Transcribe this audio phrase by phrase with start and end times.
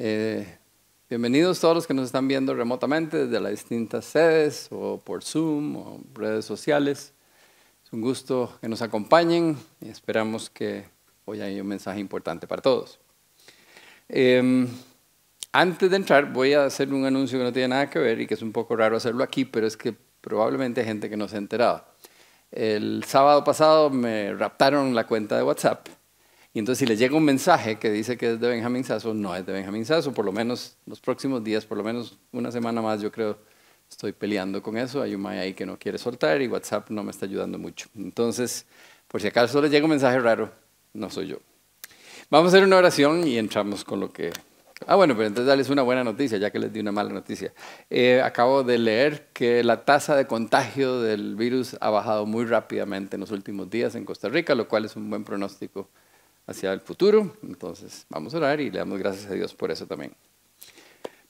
[0.00, 0.46] Eh,
[1.10, 5.76] bienvenidos todos los que nos están viendo remotamente desde las distintas sedes o por Zoom
[5.76, 7.12] o redes sociales.
[7.84, 10.84] Es un gusto que nos acompañen y esperamos que
[11.24, 13.00] hoy haya un mensaje importante para todos.
[14.08, 14.68] Em,
[15.50, 18.28] antes de entrar voy a hacer un anuncio que no tiene nada que ver y
[18.28, 21.26] que es un poco raro hacerlo aquí, pero es que probablemente hay gente que no
[21.26, 21.84] se ha enterado.
[22.52, 25.88] El sábado pasado me raptaron la cuenta de WhatsApp
[26.54, 29.34] y entonces si les llega un mensaje que dice que es de Benjamín Sasso, no
[29.36, 32.80] es de Benjamín Sasso, por lo menos los próximos días, por lo menos una semana
[32.80, 33.38] más, yo creo,
[33.90, 35.02] estoy peleando con eso.
[35.02, 37.88] Hay un Maya ahí que no quiere soltar y WhatsApp no me está ayudando mucho.
[37.94, 38.66] Entonces,
[39.06, 40.50] por si acaso les llega un mensaje raro,
[40.94, 41.36] no soy yo.
[42.30, 44.30] Vamos a hacer una oración y entramos con lo que...
[44.86, 47.52] Ah, bueno, pero entonces darles una buena noticia, ya que les di una mala noticia.
[47.90, 53.16] Eh, acabo de leer que la tasa de contagio del virus ha bajado muy rápidamente
[53.16, 55.88] en los últimos días en Costa Rica, lo cual es un buen pronóstico
[56.48, 57.36] hacia el futuro.
[57.42, 60.12] Entonces, vamos a orar y le damos gracias a Dios por eso también.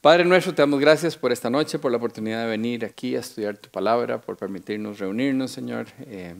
[0.00, 3.20] Padre nuestro, te damos gracias por esta noche, por la oportunidad de venir aquí a
[3.20, 5.88] estudiar tu palabra, por permitirnos reunirnos, Señor.
[6.06, 6.36] Eh,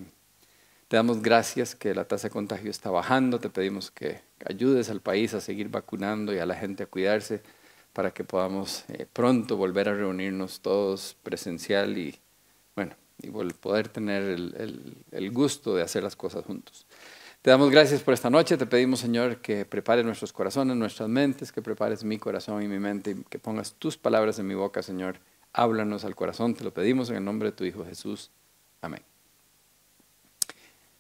[0.86, 3.40] te damos gracias que la tasa de contagio está bajando.
[3.40, 7.42] Te pedimos que ayudes al país a seguir vacunando y a la gente a cuidarse
[7.92, 12.16] para que podamos eh, pronto volver a reunirnos todos presencial y,
[12.76, 14.22] bueno, y poder tener
[15.10, 16.86] el gusto de hacer las cosas juntos.
[17.42, 18.56] Te damos gracias por esta noche.
[18.56, 22.78] Te pedimos, Señor, que prepares nuestros corazones, nuestras mentes, que prepares mi corazón y mi
[22.78, 25.20] mente, y que pongas tus palabras en mi boca, Señor.
[25.52, 26.54] Háblanos al corazón.
[26.54, 28.30] Te lo pedimos en el nombre de tu Hijo Jesús.
[28.82, 29.02] Amén.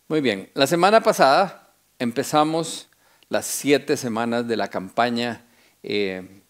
[0.06, 0.48] Muy bien.
[0.54, 2.88] La semana pasada empezamos
[3.28, 5.44] las siete semanas de la campaña
[5.82, 6.42] eh,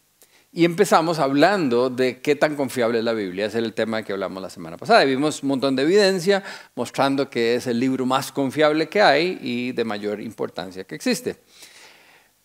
[0.50, 3.46] y empezamos hablando de qué tan confiable es la Biblia.
[3.46, 5.04] Ese es el tema que hablamos la semana pasada.
[5.04, 6.42] vimos un montón de evidencia
[6.74, 11.36] mostrando que es el libro más confiable que hay y de mayor importancia que existe.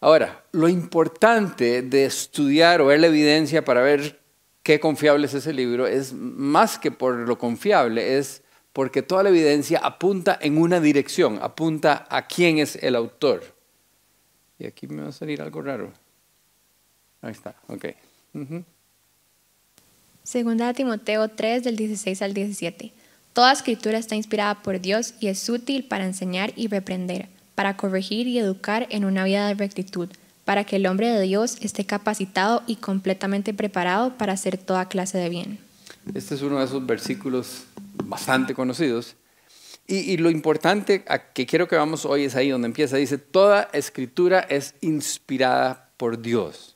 [0.01, 4.19] Ahora, lo importante de estudiar o ver la evidencia para ver
[4.61, 8.41] qué confiable es ese libro es más que por lo confiable, es
[8.73, 13.43] porque toda la evidencia apunta en una dirección, apunta a quién es el autor.
[14.59, 16.02] Y aquí me va a salir algo raro.
[17.23, 17.85] Ahí está, ok.
[20.23, 22.91] Segunda de Timoteo 3 del 16 al 17.
[23.31, 28.27] Toda escritura está inspirada por Dios y es útil para enseñar y reprender, para corregir
[28.27, 30.09] y educar en una vida de rectitud,
[30.43, 35.17] para que el hombre de Dios esté capacitado y completamente preparado para hacer toda clase
[35.17, 35.59] de bien.
[36.13, 37.63] Este es uno de esos versículos
[38.03, 39.15] bastante conocidos.
[39.87, 41.03] Y, y, lo importante
[41.33, 42.97] que quiero que vamos hoy es ahí donde empieza.
[42.97, 46.73] Dice, toda escritura es inspirada por Dios.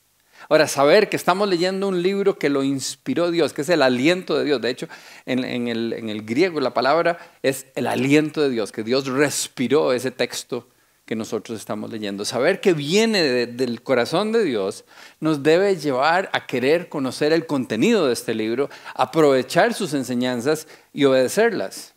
[0.49, 4.37] Ahora, saber que estamos leyendo un libro que lo inspiró Dios, que es el aliento
[4.37, 4.61] de Dios.
[4.61, 4.87] De hecho,
[5.25, 10.67] en, el, griego la palabra es el aliento de Dios, que Dios respiró ese texto
[11.05, 12.23] que nosotros estamos leyendo.
[12.23, 14.85] Saber que viene del corazón de Dios
[15.19, 21.05] nos debe llevar a querer conocer el contenido de este libro, aprovechar sus enseñanzas y
[21.05, 21.93] obedecerlas.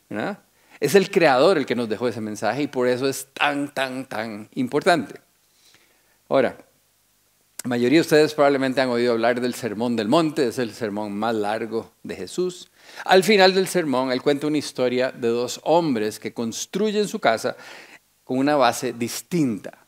[0.80, 4.06] Es el creador el que nos dejó ese mensaje y por eso es tan, tan,
[4.06, 5.20] tan importante.
[6.28, 6.56] Ahora,
[7.62, 11.12] la mayoría de ustedes probablemente han oído hablar del Sermón del Monte, es el sermón
[11.12, 12.70] más largo de Jesús.
[13.04, 17.56] Al final del sermón, él cuenta una historia de dos hombres que construyen su casa
[18.24, 19.86] con una base distinta.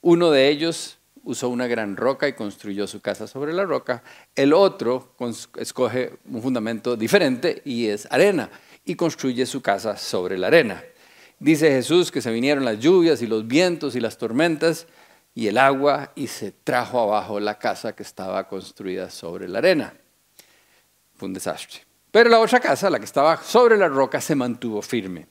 [0.00, 4.04] Uno de ellos usó una gran roca y construyó su casa sobre la roca.
[4.36, 5.16] El otro
[5.58, 8.48] escoge un fundamento diferente y es arena
[8.84, 10.84] y construye su casa sobre la arena.
[11.40, 14.86] Dice Jesús que se vinieron las lluvias y los vientos y las tormentas
[15.36, 19.92] y el agua y se trajo abajo la casa que estaba construida sobre la arena.
[21.14, 21.80] Fue un desastre.
[22.10, 25.26] Pero la otra casa, la que estaba sobre la roca, se mantuvo firme.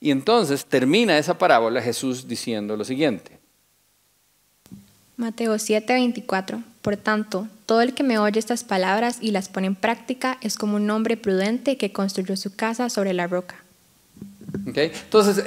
[0.00, 3.38] Y entonces termina esa parábola Jesús diciendo lo siguiente.
[5.16, 6.64] Mateo 7:24.
[6.82, 10.58] Por tanto, todo el que me oye estas palabras y las pone en práctica es
[10.58, 13.63] como un hombre prudente que construyó su casa sobre la roca.
[14.54, 15.42] Entonces,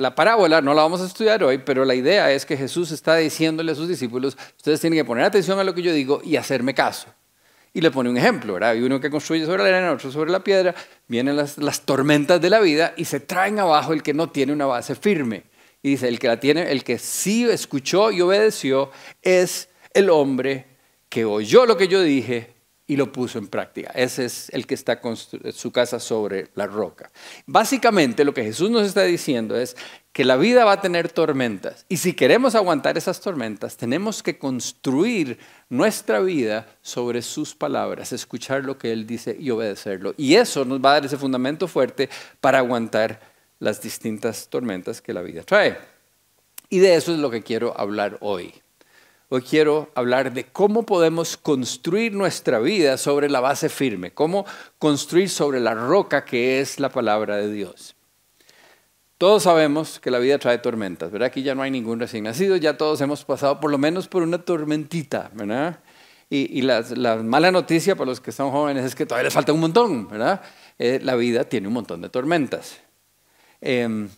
[0.00, 3.16] la, parábola no la vamos a estudiar hoy, pero la idea es que Jesús está
[3.16, 6.36] diciéndole a sus discípulos, ustedes tienen que poner atención a lo que yo digo y
[6.36, 7.08] hacerme caso.
[7.72, 8.70] Y le pone un ejemplo, ¿verdad?
[8.70, 10.76] Hay uno que construye sobre la arena, otro sobre la piedra,
[11.08, 14.52] vienen las, las tormentas de la vida y se traen abajo el que no tiene
[14.52, 15.42] una base firme.
[15.82, 18.92] Y dice, el que la tiene, el que sí escuchó y obedeció
[19.22, 20.66] es el hombre
[21.08, 22.53] que oyó lo que yo dije
[22.86, 23.90] y lo puso en práctica.
[23.94, 27.10] Ese es el que está con su casa sobre la roca.
[27.46, 29.76] Básicamente lo que Jesús nos está diciendo es
[30.12, 34.38] que la vida va a tener tormentas y si queremos aguantar esas tormentas tenemos que
[34.38, 35.38] construir
[35.70, 40.14] nuestra vida sobre sus palabras, escuchar lo que Él dice y obedecerlo.
[40.18, 42.10] Y eso nos va a dar ese fundamento fuerte
[42.40, 43.20] para aguantar
[43.60, 45.78] las distintas tormentas que la vida trae.
[46.68, 48.52] Y de eso es lo que quiero hablar hoy.
[49.34, 54.46] Hoy quiero hablar de cómo podemos construir nuestra vida sobre la base firme, cómo
[54.78, 57.96] construir sobre la roca que es la palabra de Dios.
[59.18, 61.26] Todos sabemos que la vida trae tormentas, ¿verdad?
[61.26, 64.22] Aquí ya no hay ningún recién nacido, ya todos hemos pasado por lo menos por
[64.22, 65.80] una tormentita, ¿verdad?
[66.30, 66.82] Y, la,
[67.22, 70.42] mala noticia para los que son jóvenes es que todavía les falta un montón, ¿verdad?
[70.78, 72.80] Eh, la vida tiene un montón de tormentas.
[73.60, 74.08] Em,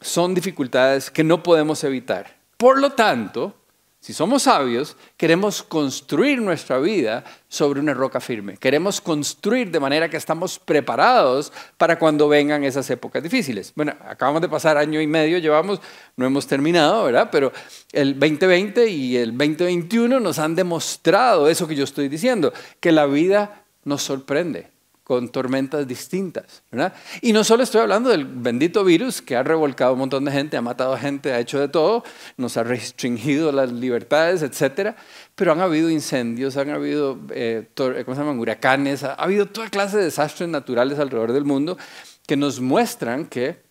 [0.00, 2.38] son dificultades que no podemos evitar.
[2.56, 3.54] Por lo tanto,
[4.00, 8.56] si somos sabios, queremos construir nuestra vida sobre una roca firme.
[8.56, 13.72] Queremos construir de manera que estamos preparados para cuando vengan esas épocas difíciles.
[13.74, 15.80] Bueno, acabamos de pasar año y medio, llevamos,
[16.16, 17.28] no hemos terminado, ¿verdad?
[17.32, 17.52] Pero
[17.92, 23.06] el 2020 y el 2021 nos han demostrado eso que yo estoy diciendo, que la
[23.06, 24.77] vida nos sorprende
[25.08, 26.62] con tormentas distintas.
[26.70, 26.92] ¿verdad?
[27.22, 30.58] Y no solo estoy hablando del bendito virus que ha revolcado un montón de gente,
[30.58, 32.04] ha matado gente, ha hecho de todo,
[32.36, 34.94] nos ha restringido las libertades, etc.
[35.34, 38.38] Pero han habido incendios, han habido eh, ¿cómo se llaman?
[38.38, 41.78] huracanes, ha habido toda clase de desastres naturales alrededor del mundo
[42.26, 43.62] que nos muestran que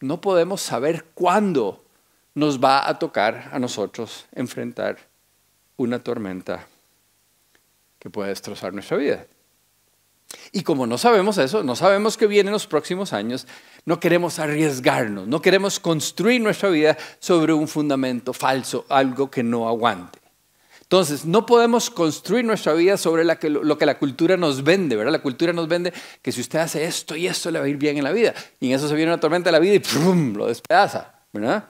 [0.00, 1.84] no podemos saber cuándo
[2.34, 4.96] nos va a tocar a nosotros enfrentar
[5.76, 6.66] una tormenta
[7.98, 9.26] que puede destrozar nuestra vida.
[10.52, 13.46] Y como no sabemos eso, no sabemos qué viene en los próximos años,
[13.84, 19.68] no queremos arriesgarnos, no queremos construir nuestra vida sobre un fundamento falso, algo que no
[19.68, 20.22] aguante.
[20.92, 25.12] Entonces, no podemos construir nuestra vida sobre lo que la cultura nos vende, ¿verdad?
[25.12, 25.90] La cultura nos vende
[26.20, 28.34] que si usted hace esto y esto le va a ir bien en la vida.
[28.60, 30.34] Y en eso se viene una tormenta de la vida y ¡prum!
[30.34, 31.64] lo despedaza, ¿verdad?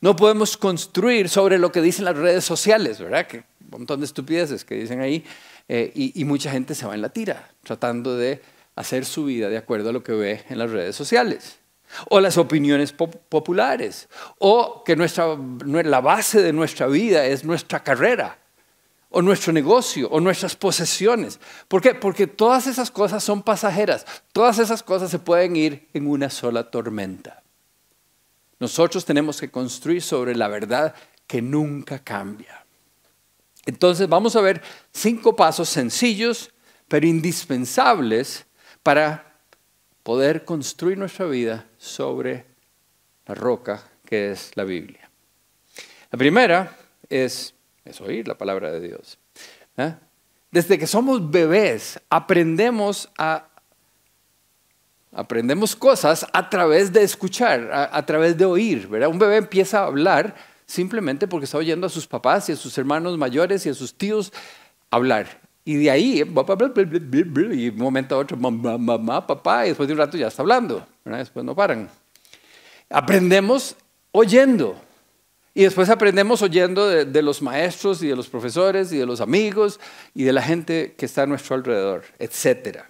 [0.00, 3.28] No podemos construir sobre lo que dicen las redes sociales, ¿verdad?
[3.28, 5.24] Que montón de estupideces que dicen ahí
[5.68, 8.40] eh, y, mucha gente se va en la tira, tratando de
[8.76, 11.58] hacer su vida de acuerdo a lo que ve en las redes sociales.
[12.08, 14.08] O las opiniones populares.
[14.38, 18.38] O que nuestra, la base de nuestra vida es nuestra carrera.
[19.10, 20.08] O nuestro negocio.
[20.08, 21.38] O nuestras posesiones.
[21.68, 21.94] ¿Por qué?
[21.94, 24.06] Porque todas esas cosas son pasajeras.
[24.32, 27.44] Todas esas cosas se pueden ir en una sola tormenta.
[28.58, 30.94] Nosotros tenemos que construir sobre la verdad
[31.26, 32.63] que nunca cambia.
[33.66, 34.62] Entonces vamos a ver
[34.92, 36.50] cinco pasos sencillos,
[36.88, 38.44] pero indispensables
[38.82, 39.38] para
[40.02, 42.44] poder construir nuestra vida sobre
[43.26, 45.10] la roca que es la Biblia.
[46.10, 46.76] La primera
[47.08, 47.54] es,
[48.00, 49.18] oír la palabra de Dios.
[49.78, 49.94] ¿eh?
[50.50, 53.48] Desde que somos bebés aprendemos a
[55.16, 58.88] aprendemos cosas a través de escuchar, a, a través de oír.
[58.88, 59.08] ¿verdad?
[59.08, 60.34] Un bebé empieza a hablar
[60.66, 63.94] simplemente porque está oyendo a sus papás y a sus hermanos mayores y a sus
[63.94, 64.32] tíos
[64.90, 65.40] hablar.
[65.64, 69.98] Y de ahí, y un momento a otro, mamá, mamá, papá, y después de un
[69.98, 71.88] rato ya está hablando, después no paran.
[72.90, 73.76] Aprendemos
[74.12, 74.78] oyendo.
[75.56, 79.78] Y después aprendemos oyendo de, los maestros y de los profesores y de los amigos
[80.12, 82.80] y de la gente que está a nuestro alrededor, etc.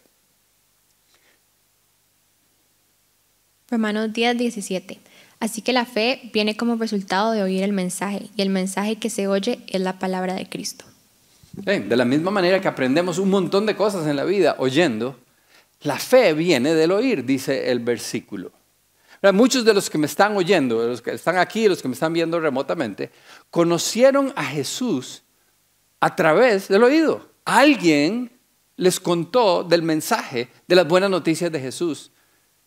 [3.71, 4.99] Romanos 10, 17.
[5.41, 9.11] Así que la fe viene como resultado de oír el mensaje y el mensaje que
[9.11, 10.85] se oye es la palabra de Cristo.
[11.53, 15.19] de la misma manera que aprendemos un montón de cosas en la vida oyendo,
[15.83, 18.53] la fe viene del oír, dice el versículo.
[19.33, 22.13] Muchos de los que me están oyendo, los que están aquí, los que me están
[22.13, 23.11] viendo remotamente,
[23.51, 25.23] conocieron a Jesús
[26.01, 27.27] a través del oído.
[27.45, 28.31] Alguien
[28.77, 32.11] les contó del mensaje, de las buenas noticias de Jesús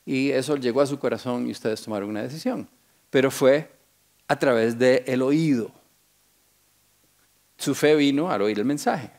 [0.08, 2.70] y eso llegó a su corazón y ustedes tomaron una decisión.
[3.10, 3.70] Pero fue
[4.30, 5.70] a través del el oído.
[7.58, 9.12] Su fe vino al oír el mensaje.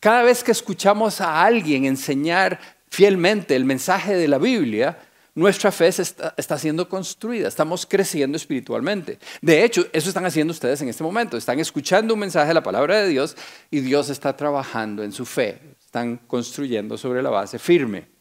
[0.00, 4.98] Cada vez que escuchamos a alguien enseñar fielmente el mensaje de la Biblia,
[5.34, 9.18] nuestra fe está, está, siendo construida, estamos creciendo espiritualmente.
[9.42, 11.36] De hecho, eso están haciendo ustedes en este momento.
[11.36, 13.36] Están escuchando un mensaje de la palabra de Dios
[13.70, 15.60] y Dios está trabajando en su fe.
[15.84, 18.19] Están construyendo sobre la base firme.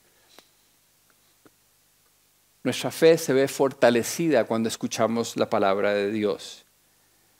[2.63, 6.65] Nuestra fe se ve fortalecida cuando escuchamos la palabra de Dios.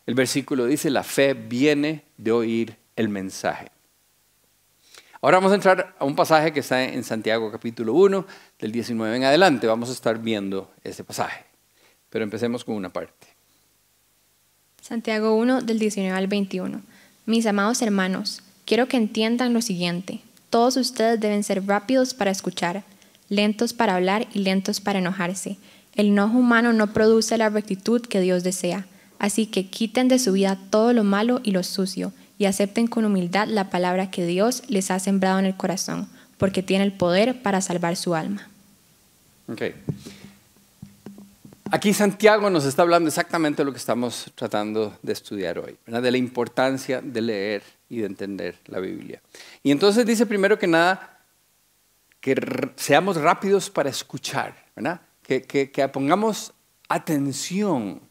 [0.05, 3.69] El versículo dice, la fe viene de oír el mensaje.
[5.21, 8.25] Ahora vamos a entrar a un pasaje que está en Santiago capítulo 1,
[8.57, 9.67] del 19 en adelante.
[9.67, 11.43] Vamos a estar viendo ese pasaje.
[12.09, 13.27] Pero empecemos con una parte.
[14.81, 16.81] Santiago 1, del 19 al 21.
[17.25, 20.21] Mis amados hermanos, quiero que entiendan lo siguiente.
[20.49, 22.83] Todos ustedes deben ser rápidos para escuchar
[23.29, 25.57] lentos para hablar y lentos para enojarse.
[25.95, 28.85] El enojo humano no produce la rectitud que Dios desea.
[29.19, 33.05] Así que quiten de su vida todo lo malo y lo sucio y acepten con
[33.05, 36.07] humildad la palabra que Dios les ha sembrado en el corazón,
[36.37, 38.47] porque tiene el poder para salvar su alma.
[41.71, 46.11] Aquí Santiago nos está hablando exactamente de lo que estamos tratando de estudiar hoy, de
[46.11, 49.21] la importancia de leer y de entender la Biblia.
[49.61, 51.18] Y entonces dice primero que nada
[52.19, 52.35] que
[52.75, 54.65] seamos rápidos para escuchar,
[55.23, 56.53] Que, que pongamos
[56.87, 58.01] atención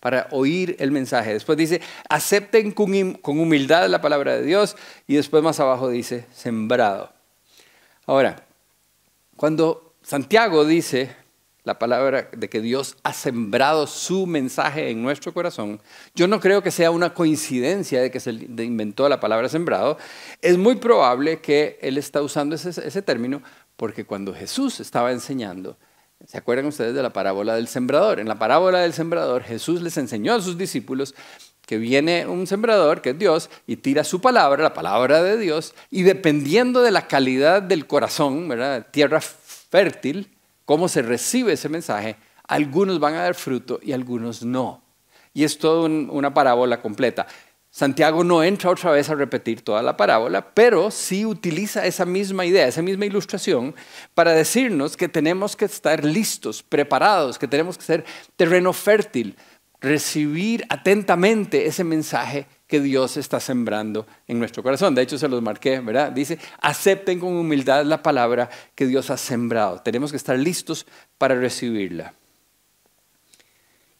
[0.00, 1.34] para oír el mensaje.
[1.34, 4.76] Después dice, acepten con humildad la palabra de Dios
[5.06, 7.12] y después más abajo dice, sembrado.
[8.06, 8.46] Ahora,
[9.36, 11.14] cuando Santiago dice
[11.64, 15.80] la palabra de que Dios ha sembrado su mensaje en nuestro corazón,
[16.14, 19.98] yo no creo que sea una coincidencia de que se inventó la palabra sembrado.
[20.40, 23.42] Es muy probable que él está usando ese, término
[23.76, 25.76] porque cuando Jesús estaba enseñando,
[26.26, 28.20] ¿Se acuerdan ustedes de la parábola del sembrador?
[28.20, 31.14] En la parábola del sembrador Jesús les enseñó a sus discípulos
[31.70, 35.72] que viene un sembrador, que es Dios, y tira su palabra, la palabra de Dios,
[35.88, 38.88] y dependiendo de la calidad del corazón, ¿verdad?
[38.90, 40.28] tierra fértil,
[40.70, 42.14] cómo se recibe ese mensaje,
[42.46, 44.84] algunos van a dar fruto y algunos no.
[45.34, 47.26] Y es toda una parábola completa.
[47.70, 52.46] Santiago no entra otra vez a repetir toda la parábola, pero sí utiliza esa misma
[52.46, 53.74] idea, esa misma ilustración
[54.14, 58.04] para decirnos que tenemos que estar listos, preparados, que tenemos que ser
[58.36, 59.34] terreno fértil,
[59.80, 64.94] recibir atentamente ese mensaje que Dios está sembrando en nuestro corazón.
[64.94, 66.12] De hecho, se los marqué, ¿verdad?
[66.12, 69.82] Dice, acepten con humildad la palabra que Dios ha sembrado.
[69.82, 70.86] Tenemos que estar listos
[71.18, 72.14] para recibirla.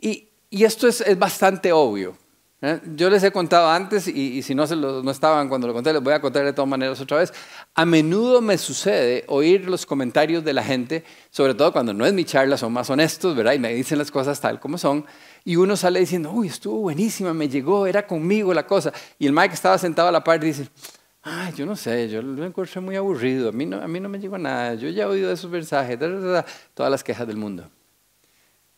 [0.01, 2.17] Y, esto es bastante obvio.
[2.63, 2.79] ¿Eh?
[2.95, 6.03] Yo les he contado antes, y, si no, se no estaban cuando lo conté, les
[6.03, 7.33] voy a contar de todas maneras otra vez.
[7.75, 12.13] A menudo me sucede oír los comentarios de la gente, sobre todo cuando no es
[12.13, 13.55] mi charla, son más honestos, ¿verdad?
[13.55, 15.07] Y me dicen las cosas tal como son.
[15.45, 18.93] Y uno sale diciendo, uy, estuvo buenísima, me llegó, era conmigo la cosa.
[19.19, 20.69] Y el Mike estaba sentado a la par dice,
[21.23, 24.09] ay, yo no sé, yo lo encontré muy aburrido, a mí no, a mí no
[24.09, 25.99] me llegó nada, yo ya he oído esos mensajes,
[26.75, 27.69] todas las quejas del mundo.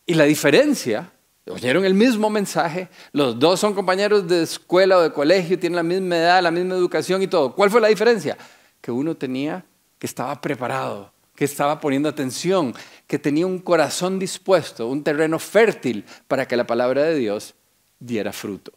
[0.05, 1.11] Y la diferencia
[1.49, 5.83] Oyeron el mismo mensaje, los dos son compañeros de escuela o de colegio, tienen la
[5.83, 7.53] misma edad, la misma educación y todo.
[7.53, 8.37] ¿Cuál fue la diferencia?
[8.79, 9.65] Que uno tenía,
[9.99, 12.73] que estaba preparado, que estaba poniendo atención,
[13.07, 17.55] que tenía un corazón dispuesto, un terreno fértil para que la palabra de Dios
[17.99, 18.71] diera fruto.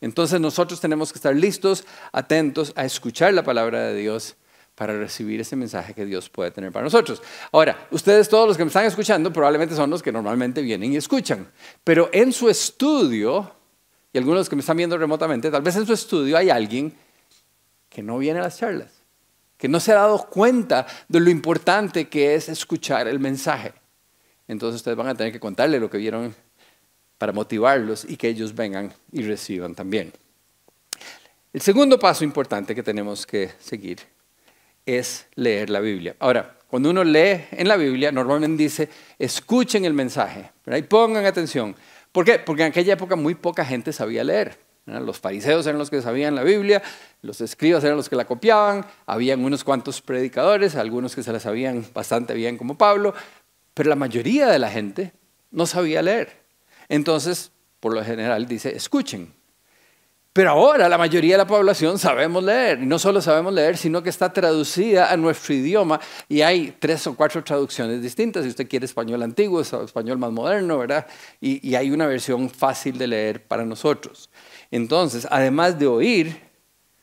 [0.00, 4.36] Entonces nosotros tenemos que estar listos, atentos a escuchar la palabra de Dios
[4.74, 7.20] para recibir ese mensaje que Dios puede tener para nosotros.
[7.50, 10.96] Ahora, ustedes todos los que me están escuchando probablemente son los que normalmente vienen y
[10.96, 11.50] escuchan,
[11.82, 13.52] pero en su estudio,
[14.12, 16.94] y algunos que me están viendo remotamente, tal vez en su estudio hay alguien
[17.88, 18.97] que no viene a las charlas,
[19.58, 23.74] que no se ha dado cuenta de lo importante que es escuchar el mensaje.
[24.46, 26.34] Entonces ustedes van a tener que contarle lo que vieron
[27.18, 30.12] para motivarlos y que ellos vengan y reciban también.
[31.52, 33.98] El segundo paso importante que tenemos que seguir
[34.86, 36.14] es leer la Biblia.
[36.20, 38.88] Ahora, cuando uno lee en la Biblia, normalmente dice,
[39.18, 41.74] escuchen el mensaje y pongan atención.
[42.12, 42.38] ¿Por qué?
[42.38, 44.67] Porque en aquella época muy poca gente sabía leer.
[44.88, 46.82] Los fariseos eran los que sabían la Biblia,
[47.22, 51.40] los escribas eran los que la copiaban, habían unos cuantos predicadores, algunos que se la
[51.40, 53.14] sabían bastante bien como Pablo,
[53.74, 55.12] pero la mayoría de la gente
[55.50, 56.42] no sabía leer.
[56.88, 59.34] Entonces, por lo general dice, escuchen.
[60.32, 64.02] Pero ahora la mayoría de la población sabemos leer, y no solo sabemos leer, sino
[64.02, 68.68] que está traducida a nuestro idioma y hay tres o cuatro traducciones distintas, si usted
[68.68, 71.06] quiere español antiguo, español más moderno, ¿verdad?
[71.40, 74.30] Y, y hay una versión fácil de leer para nosotros.
[74.70, 76.40] Entonces, además de oír,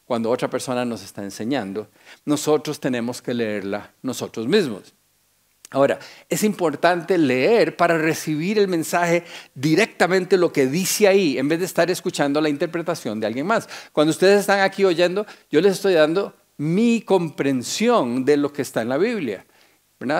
[0.05, 1.87] cuando otra persona nos está enseñando,
[2.25, 4.93] nosotros tenemos que leerla nosotros mismos.
[5.71, 5.97] Ahora,
[6.29, 9.23] es importante leer para recibir el mensaje
[9.55, 13.67] directamente lo que dice ahí, en vez de estar escuchando la interpretación de alguien más.
[13.91, 18.83] Cuando ustedes están aquí oyendo, yo les estoy dando mi comprensión de lo que está
[18.83, 19.45] en la Biblia.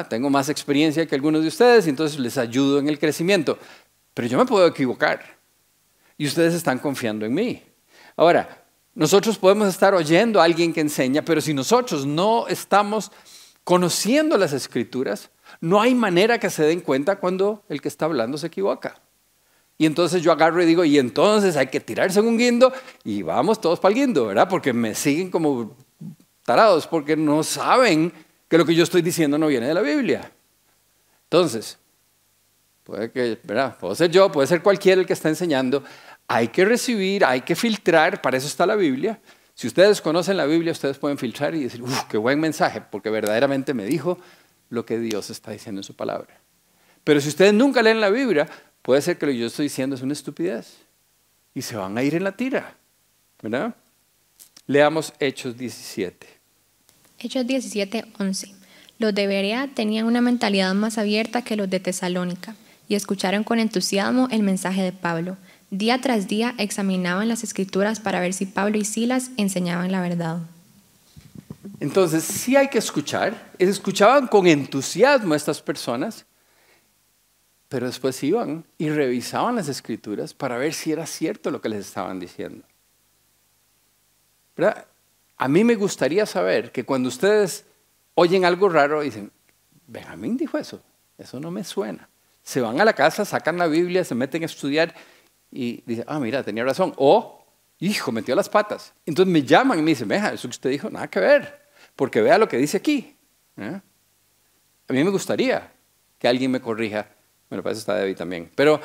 [0.10, 3.60] Tengo más experiencia que algunos de ustedes entonces les ayudo en el crecimiento.
[4.16, 5.35] Pero yo me puedo equivocar
[6.17, 7.63] y ustedes están confiando en mí.
[8.15, 13.12] Ahora, nosotros podemos estar oyendo a alguien que enseña, pero si nosotros no estamos
[13.63, 18.38] conociendo las escrituras, no hay manera que se den cuenta cuando el que está hablando
[18.38, 19.01] se equivoca.
[19.77, 22.72] Y entonces yo agarro y digo, y entonces hay que tirarse en un guindo
[23.03, 24.48] y vamos todos para el guindo, ¿verdad?
[24.48, 25.75] Porque me siguen como
[26.45, 28.13] tarados, porque no saben
[28.48, 30.31] que lo que yo estoy diciendo no viene de la Biblia.
[31.24, 31.77] Entonces,
[32.86, 33.77] puede que, ¿verdad?
[33.77, 35.84] Puedo ser yo, puede ser cualquiera el que está enseñando.
[36.27, 39.20] Hay que recibir, hay que filtrar, para eso está la Biblia.
[39.56, 43.10] Si ustedes conocen la Biblia, ustedes pueden filtrar y decir, uff, qué buen mensaje, porque
[43.10, 44.18] verdaderamente me dijo
[44.70, 46.39] lo que Dios está diciendo en su palabra.
[47.04, 48.48] Pero si ustedes nunca leen la Biblia,
[48.82, 50.77] puede ser que lo que yo estoy diciendo es una estupidez.
[51.54, 52.75] Y se van a ir en la tira.
[53.42, 53.75] ¿Verdad?
[54.68, 56.27] Leamos Hechos 17.
[57.20, 58.56] Hechos 17, 11.
[58.98, 62.56] Los de Berea tenían una mentalidad más abierta que los de Tesalónica.
[62.88, 65.38] Y escucharon con entusiasmo el mensaje de Pablo.
[65.72, 70.39] Día tras día examinaban las escrituras para ver si Pablo y Silas enseñaban la verdad.
[71.80, 73.51] Entonces, sí hay que escuchar.
[73.60, 76.25] Escuchaban con entusiasmo a estas personas,
[77.68, 81.86] pero después iban y revisaban las escrituras para ver si era cierto lo que les
[81.86, 82.65] estaban diciendo.
[85.38, 87.65] A mí me gustaría saber que cuando ustedes
[88.13, 89.32] oyen algo raro, dicen,
[89.88, 90.82] Benjamín dijo eso,
[91.18, 92.08] eso no me suena.
[92.46, 94.94] Se van a la casa, sacan la Biblia, se meten a estudiar
[95.52, 96.94] y dicen, ah, mira, tenía razón.
[96.98, 97.44] O,
[97.80, 98.94] hijo, metió las patas.
[99.04, 101.64] Entonces me llaman y me dicen, veja, eso que usted dijo, nada que ver,
[101.96, 103.18] porque vea lo que dice aquí.
[103.58, 103.82] ¿eh?
[104.88, 105.74] A mí me gustaría
[106.20, 107.10] que alguien me corrija.
[107.50, 108.52] Bueno, para eso está David también.
[108.56, 108.80] Pero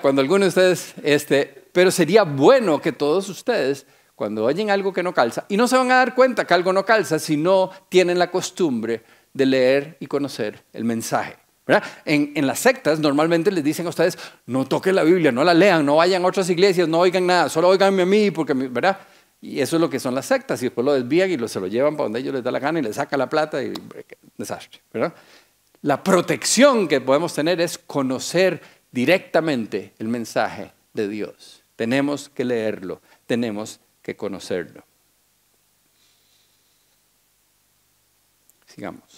[0.00, 5.02] cuando alguno de ustedes, este, pero sería bueno que todos ustedes, cuando oyen algo que
[5.02, 7.70] no calza, y no se van a dar cuenta que algo no calza si no
[7.88, 9.02] tienen la costumbre
[9.32, 11.36] de leer y conocer el mensaje.
[12.04, 15.86] En, las sectas normalmente les dicen a ustedes, no toquen la Biblia, no la lean,
[15.86, 18.98] no vayan a otras iglesias, no oigan nada, solo oiganme a mí, porque, ¿verdad?
[19.40, 21.66] Y eso es lo que son las sectas, y después lo desvían y se lo
[21.66, 23.72] llevan para donde ellos les da la gana y les saca la plata y
[24.36, 24.80] desastre.
[25.82, 31.62] La protección que podemos tener es conocer directamente el mensaje de Dios.
[31.76, 34.84] Tenemos que leerlo, tenemos que conocerlo.
[38.66, 39.09] Sigamos.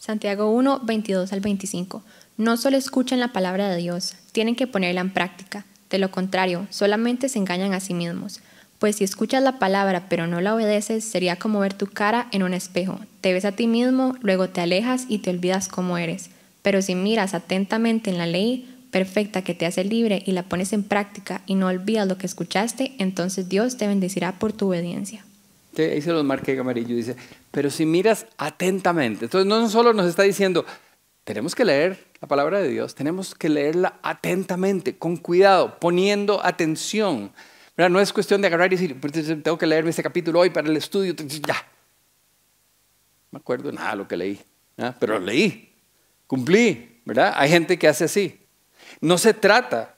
[0.00, 2.02] Santiago 1, 22 al 25.
[2.38, 5.66] No solo escuchan la palabra de Dios, tienen que ponerla en práctica.
[5.90, 8.40] De lo contrario, solamente se engañan a sí mismos.
[8.78, 12.42] Pues si escuchas la palabra pero no la obedeces, sería como ver tu cara en
[12.42, 12.98] un espejo.
[13.20, 16.30] Te ves a ti mismo, luego te alejas y te olvidas cómo eres.
[16.62, 20.72] Pero si miras atentamente en la ley perfecta que te hace libre y la pones
[20.72, 25.26] en práctica y no olvidas lo que escuchaste, entonces Dios te bendecirá por tu obediencia.
[25.80, 26.94] Sí, ahí se los marqué amarillo.
[26.94, 27.16] Dice,
[27.50, 29.24] pero si miras atentamente.
[29.24, 30.66] Entonces no solo nos está diciendo,
[31.24, 37.32] tenemos que leer la palabra de Dios, tenemos que leerla atentamente, con cuidado, poniendo atención.
[37.76, 39.12] No es cuestión de agarrar y decir, pues,
[39.42, 41.14] tengo que leerme este capítulo hoy para el estudio.
[41.14, 41.54] Ya.
[43.30, 44.40] No me acuerdo nada de lo que leí,
[44.98, 45.72] pero lo leí,
[46.26, 47.00] cumplí.
[47.04, 47.32] ¿verdad?
[47.36, 48.38] Hay gente que hace así.
[49.00, 49.96] No se trata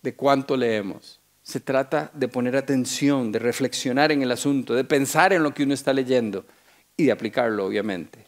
[0.00, 1.20] de cuánto leemos.
[1.44, 5.62] Se trata de poner atención, de reflexionar en el asunto, de pensar en lo que
[5.62, 6.44] uno está leyendo
[6.96, 8.26] y de aplicarlo, obviamente.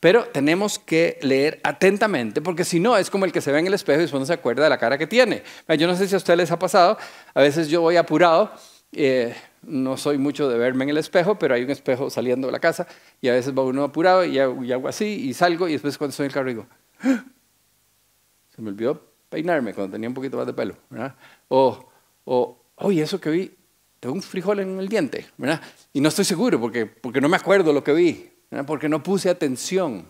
[0.00, 3.68] Pero tenemos que leer atentamente, porque si no, es como el que se ve en
[3.68, 5.44] el espejo y después no se acuerda de la cara que tiene.
[5.78, 6.98] Yo no sé si a ustedes les ha pasado,
[7.32, 8.52] a veces yo voy apurado,
[8.90, 12.52] eh, no soy mucho de verme en el espejo, pero hay un espejo saliendo de
[12.52, 12.88] la casa
[13.20, 16.24] y a veces va uno apurado y hago, así y salgo y después cuando estoy
[16.24, 16.66] en el carro digo,
[17.00, 17.24] ¡Ah!
[18.54, 20.76] se me olvidó peinarme cuando tenía un poquito más de pelo.
[21.46, 21.91] O
[22.24, 23.54] o, oye, eso que vi,
[24.00, 25.26] tengo un frijol en el diente.
[25.92, 28.30] Y no estoy seguro porque, porque no me acuerdo lo que vi,
[28.66, 30.06] porque no puse atención.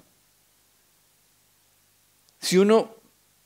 [2.38, 2.96] Si uno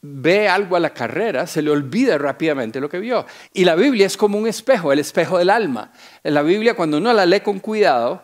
[0.00, 3.26] ve algo a la carrera, se le olvida rápidamente lo que vio.
[3.52, 5.92] Y la Biblia es como un espejo, el espejo del alma.
[6.22, 8.22] En la Biblia, cuando uno la lee con cuidado,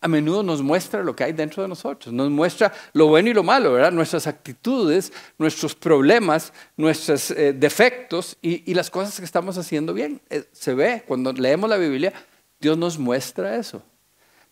[0.00, 3.34] a menudo nos muestra lo que hay dentro de nosotros, nos muestra lo bueno y
[3.34, 3.90] lo malo, ¿verdad?
[3.90, 10.20] Nuestras actitudes, nuestros problemas, nuestros eh, defectos y, las cosas que estamos haciendo bien.
[10.30, 12.12] Eh, se ve, cuando leemos la Biblia,
[12.60, 13.82] Dios nos muestra eso.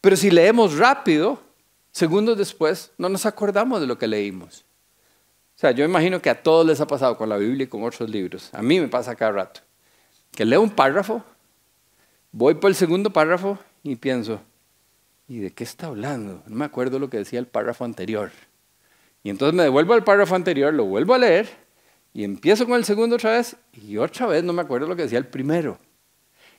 [0.00, 1.40] Pero si leemos rápido,
[1.92, 4.64] segundos después, no nos acordamos de lo que leímos.
[5.56, 7.84] O sea, yo imagino que a todos les ha pasado con la Biblia y con
[7.84, 8.50] otros libros.
[8.52, 9.60] A mí me pasa cada rato.
[10.32, 11.24] Que leo un párrafo,
[12.32, 14.40] voy por el segundo párrafo y pienso,
[15.28, 16.42] ¿y de qué está hablando?
[16.46, 18.30] No me acuerdo lo que decía el párrafo anterior.
[19.22, 21.48] Y entonces me devuelvo al párrafo anterior, lo vuelvo a leer
[22.12, 25.02] y empiezo con el segundo otra vez y otra vez no me acuerdo lo que
[25.02, 25.78] decía el primero.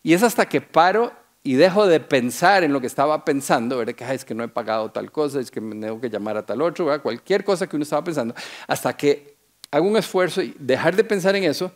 [0.03, 1.11] Y es hasta que paro
[1.43, 3.95] y dejo de pensar en lo que estaba pensando, ¿verdad?
[3.95, 6.45] Que es que no he pagado tal cosa, es que me tengo que llamar a
[6.45, 7.01] tal otro, ¿verdad?
[7.01, 8.35] cualquier cosa que uno estaba pensando,
[8.67, 9.37] hasta que
[9.71, 11.71] hago un esfuerzo y dejar de pensar en eso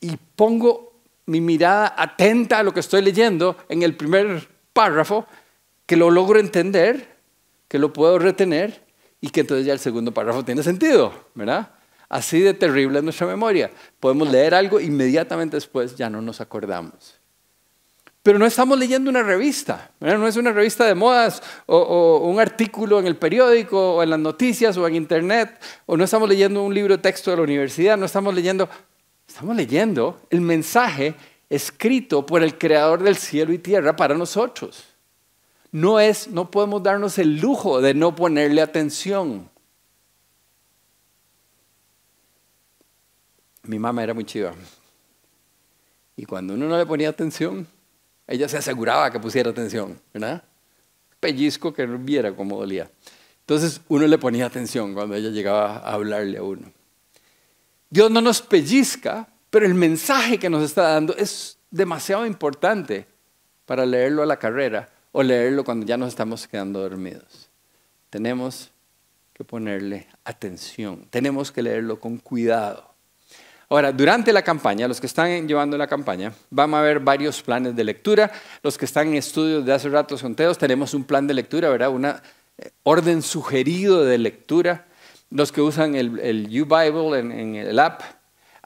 [0.00, 0.92] y pongo
[1.24, 5.26] mi mirada atenta a lo que estoy leyendo en el primer párrafo
[5.86, 7.16] que lo logro entender,
[7.68, 8.84] que lo puedo retener
[9.20, 11.70] y que entonces ya el segundo párrafo tiene sentido, ¿verdad?
[12.08, 13.70] Así de terrible es nuestra memoria.
[13.98, 17.14] Podemos leer algo, inmediatamente después ya no nos acordamos.
[18.22, 22.98] Pero no estamos leyendo una revista, no es una revista de modas o, un artículo
[22.98, 26.74] en el periódico o en las noticias o en internet, o no estamos leyendo un
[26.74, 28.68] libro de texto de la universidad, no estamos leyendo,
[29.28, 31.14] estamos leyendo el mensaje
[31.48, 34.95] escrito por el creador del cielo y tierra para nosotros
[35.76, 39.50] no es, no podemos darnos el lujo de no ponerle atención.
[43.64, 44.54] Mi mamá era muy chiva.
[46.16, 47.66] Y cuando uno no le ponía atención,
[48.26, 50.42] ella se aseguraba que pusiera atención, ¿verdad?
[51.20, 52.90] Pellizco que viera cómo dolía.
[53.40, 56.72] Entonces uno le ponía atención cuando ella llegaba a hablarle a uno.
[57.90, 63.06] Dios no nos pellizca, pero el mensaje que nos está dando es demasiado importante
[63.66, 67.48] para leerlo a la carrera o leerlo cuando ya nos estamos quedando dormidos.
[68.10, 68.70] Tenemos
[69.32, 72.92] que ponerle atención, tenemos que leerlo con cuidado.
[73.70, 77.74] Ahora, durante la campaña, los que están llevando la campaña, vamos a ver varios planes
[77.74, 78.30] de lectura.
[78.62, 81.70] Los que están en estudios de hace rato con Teos, tenemos un plan de lectura,
[81.70, 81.88] ¿verdad?
[81.88, 82.18] Un eh,
[82.82, 84.84] orden sugerido de lectura.
[85.30, 88.02] Los que usan el, el U-Bible en, el app,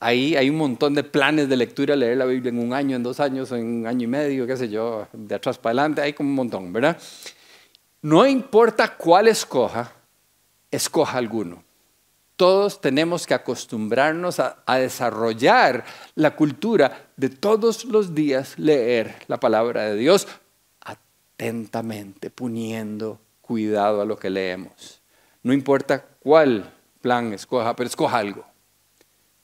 [0.01, 3.03] ahí hay un montón de planes de lectura, leer la Biblia en un año, en
[3.03, 6.15] dos años, en un año y medio, qué sé yo, de atrás para adelante, hay
[6.15, 6.99] como un montón, ¿verdad?
[8.03, 9.93] No importa cuál escoja,
[10.71, 11.63] escoja alguno
[12.41, 15.85] todos tenemos que acostumbrarnos a, desarrollar
[16.15, 20.27] la cultura de todos los días leer la palabra de Dios
[20.81, 25.03] atentamente, poniendo cuidado a lo que leemos.
[25.43, 28.50] No importa cuál plan escoja, pero escoja algo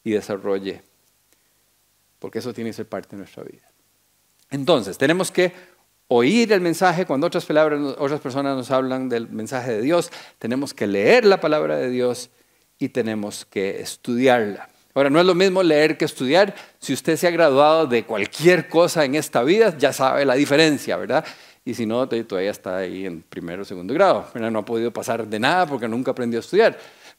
[0.06, 0.82] y desarrolle,
[2.20, 3.66] porque eso tiene que ser parte de nuestra vida.
[4.52, 5.52] Entonces, tenemos que
[6.06, 10.72] oír el mensaje cuando otras, palabras, otras personas nos hablan del mensaje de Dios, tenemos
[10.74, 12.30] que leer la palabra de Dios
[12.78, 14.68] y tenemos que estudiarla.
[14.94, 16.54] Ahora, no es lo mismo leer que estudiar.
[16.78, 20.96] Si usted se ha graduado de cualquier cosa en esta vida, ya sabe la diferencia,
[20.96, 21.24] ¿verdad?
[21.64, 24.28] Y si no, todavía está ahí en primero o segundo grado.
[24.34, 26.78] No ha podido pasar de nada porque nunca aprendió a estudiar.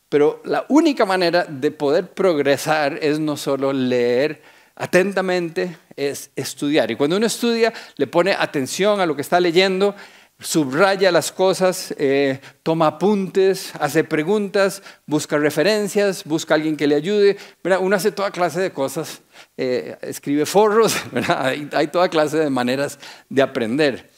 [0.09, 4.41] Pero la única manera de poder progresar es no solo leer
[4.75, 6.89] atentamente, es estudiar.
[6.91, 9.95] Y cuando uno estudia, le pone atención a lo que está leyendo,
[10.39, 17.37] subraya las cosas, eh, toma apuntes, hace preguntas, busca referencias, busca alguien que le ayude.
[17.79, 19.21] Uno hace toda clase de cosas,
[19.57, 20.95] eh, escribe forros,
[21.73, 24.16] hay, toda clase de maneras de aprender.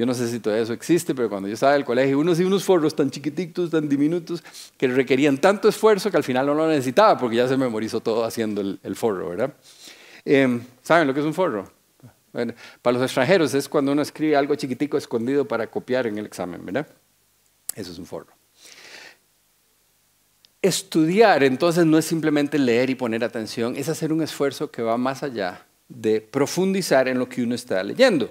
[0.00, 2.32] Yo no sé si todo eso existe, pero cuando yo estaba en el colegio, uno
[2.32, 4.42] hacía unos forros tan chiquititos, tan diminutos,
[4.78, 8.24] que requerían tanto esfuerzo que al final no lo necesitaba porque ya se memorizó todo
[8.24, 9.52] haciendo el, forro, ¿verdad?
[10.24, 11.70] Eh, ¿Saben lo que es un forro?
[12.80, 16.64] para los extranjeros es cuando uno escribe algo chiquitico escondido para copiar en el examen,
[16.64, 16.86] ¿verdad?
[17.74, 18.32] Eso es un forro.
[20.62, 24.96] Estudiar entonces no es simplemente leer y poner atención, es hacer un esfuerzo que va
[24.96, 28.30] más allá de profundizar en lo que uno está leyendo.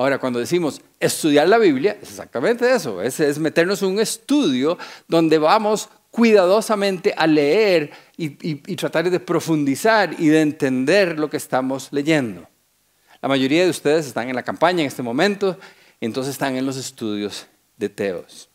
[0.00, 5.36] Ahora, cuando decimos estudiar la Biblia, es exactamente eso, es, meternos en un estudio donde
[5.36, 12.48] vamos cuidadosamente a leer y tratar de profundizar y de entender lo que estamos leyendo.
[13.20, 15.58] La mayoría de ustedes están en la campaña en este momento,
[16.00, 18.48] entonces están en los estudios de Teos.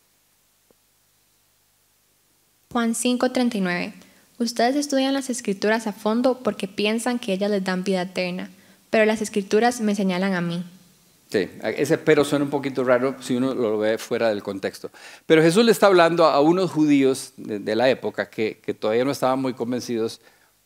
[2.72, 3.92] Juan 5:39.
[4.40, 8.50] Ustedes estudian las escrituras a fondo porque piensan que ellas les dan vida eterna,
[8.90, 10.64] pero las escrituras me señalan a mí.
[11.28, 14.90] Sí, ese pero suena un poquito raro si uno lo ve fuera del contexto.
[15.26, 19.40] Pero Jesús le está hablando a unos judíos de, la época que, todavía no estaban
[19.40, 20.20] muy convencidos,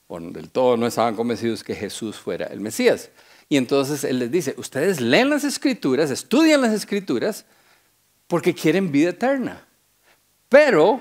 [0.06, 3.10] o del todo no estaban convencidos que Jesús fuera el Mesías.
[3.48, 7.46] Y entonces Él les dice, ustedes leen las escrituras, estudian las escrituras,
[8.26, 9.66] porque quieren vida eterna.
[10.50, 11.00] Pero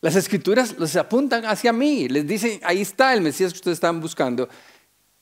[0.00, 4.00] las escrituras los apuntan hacia mí, les dicen, ahí está el Mesías que ustedes están
[4.00, 4.48] buscando.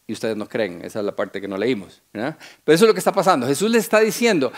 [0.08, 2.00] Y ustedes no creen, esa es la parte que no leímos.
[2.12, 3.46] Pero eso es lo que está pasando.
[3.46, 4.50] Jesús les está diciendo,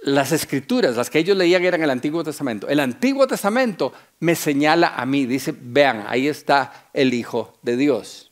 [0.00, 2.68] las escrituras, las que ellos leían eran el Antiguo Testamento.
[2.68, 8.30] El Antiguo Testamento me señala a mí, dice, vean, ahí está el Hijo de Dios.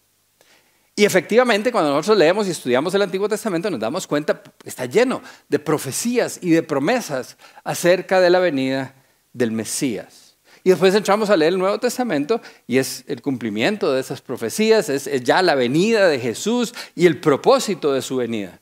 [0.94, 5.22] Y efectivamente, cuando nosotros leemos y estudiamos el Antiguo Testamento, nos damos cuenta está lleno
[5.48, 8.94] de profecías y de promesas acerca de la venida
[9.32, 10.25] del Mesías.
[10.66, 14.88] Y después entramos a leer el Nuevo Testamento y es el cumplimiento de esas profecías,
[14.88, 18.58] es, ya la venida de Jesús y el propósito de su venida.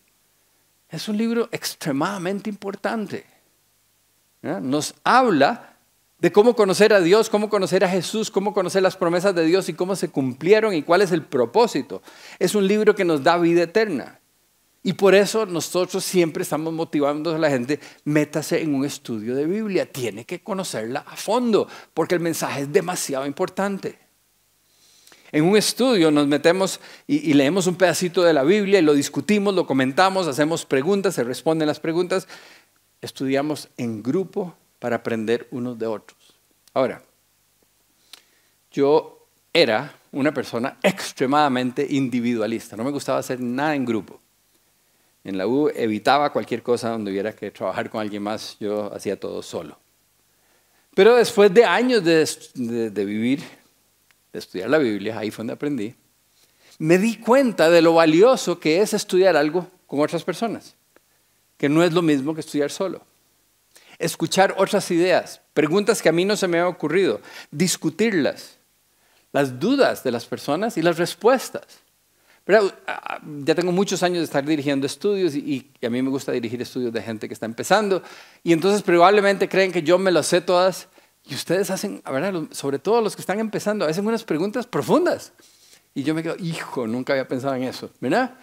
[0.91, 3.25] Es un libro extremadamente importante.
[4.43, 5.79] Nos habla
[6.19, 9.71] de cómo conocer a Dios, cómo conocer a Jesús, cómo conocer las promesas de Dios
[9.71, 12.03] y cómo se cumplieron y cuál es el propósito.
[12.39, 14.21] Es un libro que nos da vida eterna.
[14.87, 19.47] Y por eso nosotros siempre estamos motivando a la gente, métase en un estudio de
[19.47, 23.99] Biblia, tiene que conocerla a fondo, porque el mensaje es demasiado importante.
[25.33, 28.93] En un estudio nos metemos y, y, leemos un pedacito de la Biblia y lo
[28.93, 32.29] discutimos, lo comentamos, hacemos preguntas, se responden las preguntas.
[33.01, 36.35] Estudiamos en grupo para aprender unos de otros.
[36.75, 37.03] Ahora,
[38.71, 44.21] yo era una persona extremadamente individualista, no me gustaba hacer nada en grupo.
[45.25, 49.19] En la U evitaba cualquier cosa donde hubiera que trabajar con alguien más, yo hacía
[49.19, 49.79] todo solo.
[50.95, 53.43] Pero después de años de, vivir,
[54.33, 55.95] de estudiar la Biblia, ahí fue donde aprendí,
[56.79, 60.77] me di cuenta de lo valioso que es estudiar algo con otras personas,
[61.57, 63.01] que no es lo mismo que estudiar solo
[63.99, 68.57] escuchar otras ideas, preguntas que a mí no se me han ocurrido, discutirlas,
[69.33, 71.65] las dudas de las personas y las respuestas.
[72.45, 76.31] Pero, ah, ya tengo muchos años de estar dirigiendo estudios y, a mí me gusta
[76.31, 78.03] dirigir estudios de gente que está empezando
[78.43, 80.89] y entonces probablemente creen que yo me lo sé todas
[81.27, 82.03] y ustedes hacen,
[82.51, 85.33] sobre todo los que están empezando, hacen unas preguntas profundas.
[85.95, 88.35] Y yo me quedo, hijo, nunca había pensado en eso, ¿verdad?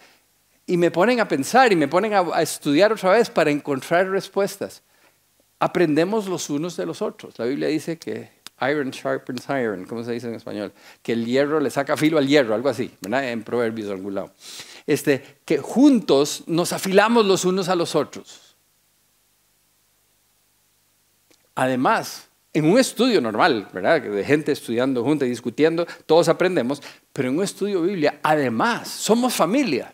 [0.66, 4.82] Y me ponen a pensar y me ponen a, estudiar otra vez para encontrar respuestas.
[5.60, 7.38] Aprendemos los unos de los otros.
[7.38, 10.72] La Biblia dice que iron sharpens iron, ¿cómo se dice en español?
[11.02, 13.30] Que el hierro le saca filo al hierro, algo así, ¿verdad?
[13.30, 14.32] En Proverbios de algún lado.
[14.86, 18.56] Este, que juntos nos afilamos los unos a los otros.
[21.56, 24.02] Además, en un estudio normal, ¿verdad?
[24.02, 26.82] De gente estudiando juntos y discutiendo, todos aprendemos,
[27.14, 29.94] pero en un estudio Biblia, además, somos familia.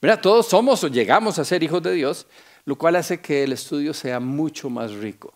[0.00, 0.20] ¿verdad?
[0.20, 2.26] Todos somos o llegamos a ser hijos de Dios,
[2.64, 5.34] lo cual hace que el estudio sea mucho más rico,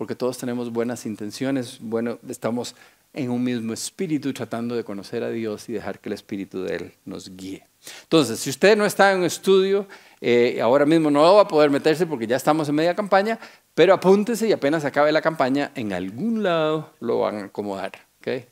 [0.00, 2.74] porque todos tenemos buenas intenciones, bueno, estamos
[3.12, 6.76] en un mismo espíritu tratando de conocer a Dios y dejar que el espíritu de
[6.76, 7.66] Él nos guíe.
[8.04, 9.86] Entonces, si usted no está en un estudio,
[10.22, 13.38] eh, ahora mismo no va a poder meterse porque ya estamos en media campaña,
[13.74, 17.92] pero apúntese y apenas acabe la campaña, en algún lado lo van a acomodar.
[18.20, 18.46] ¿okay?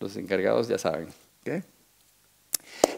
[0.00, 1.08] Los encargados ya saben.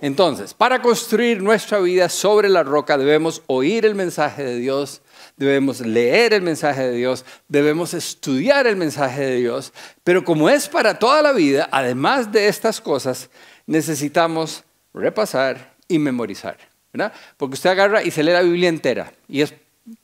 [0.00, 5.02] Entonces, para construir nuestra vida sobre la roca debemos oír el mensaje de Dios,
[5.36, 9.72] debemos leer el mensaje de Dios, debemos estudiar el mensaje de Dios,
[10.04, 13.30] pero como es para toda la vida, además de estas cosas,
[13.66, 16.58] necesitamos repasar y memorizar.
[16.92, 17.12] ¿verdad?
[17.36, 19.52] Porque usted agarra y se lee la Biblia entera y es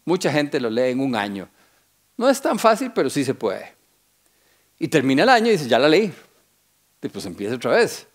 [0.04, 1.48] Mucha gente lo lee en un año.
[2.16, 3.72] No es tan fácil, pero sí se puede.
[4.78, 6.12] Y termina el año y dice, ya la leí.
[7.02, 8.06] Y pues empieza otra vez.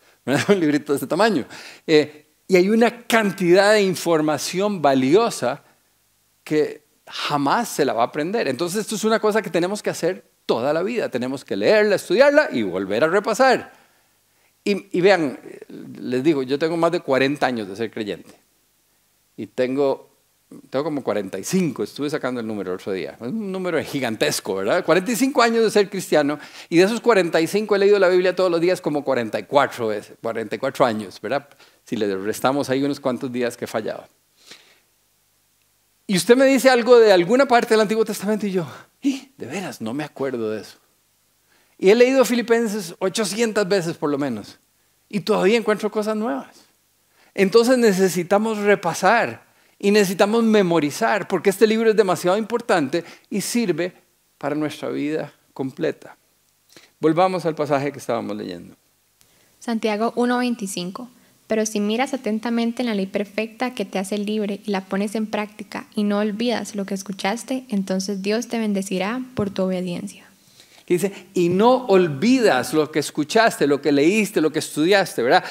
[0.50, 1.46] Un librito de este tamaño.
[1.86, 5.63] Eh, y hay una cantidad de información valiosa
[6.44, 8.48] que jamás se la va a aprender.
[8.48, 11.10] Entonces esto es una cosa que tenemos que hacer toda la vida.
[11.10, 13.74] Tenemos que leerla, estudiarla y volver a repasar.
[14.63, 15.40] Y, y vean,
[16.00, 18.34] les digo, yo tengo más de 40 años de ser creyente.
[19.36, 20.10] Y tengo
[20.70, 24.86] tengo como 45, estuve sacando el número otro día, un número gigantesco, ¿verdad?
[24.86, 28.62] 45 años de ser cristiano y de esos 45 he leído la Biblia todos los
[28.62, 31.50] días como 44 veces, 44 años, ¿verdad?
[31.84, 34.08] Si le restamos ahí unos cuantos días que he fallado.
[36.06, 38.66] Y usted me dice algo de alguna parte del Antiguo Testamento y yo,
[39.02, 40.78] de veras, no me acuerdo de eso.
[41.78, 44.60] Y he leído Filipenses 800 veces por lo menos
[45.10, 46.68] y todavía encuentro cosas nuevas.
[47.34, 49.47] Entonces necesitamos repasar
[49.80, 53.94] y necesitamos memorizar, porque este libro es demasiado importante y sirve
[54.38, 56.18] para nuestra vida completa.
[57.00, 58.76] Volvamos al pasaje que estábamos leyendo.
[59.60, 61.10] Santiago 1:25.
[61.48, 65.16] Pero si miras atentamente en la ley perfecta que te hace libre y la pones
[65.16, 70.26] en práctica y no olvidas lo que escuchaste, entonces Dios te bendecirá por tu obediencia.
[70.86, 75.44] Dice, y no olvidas lo que escuchaste, lo que leíste, lo que estudiaste, ¿verdad?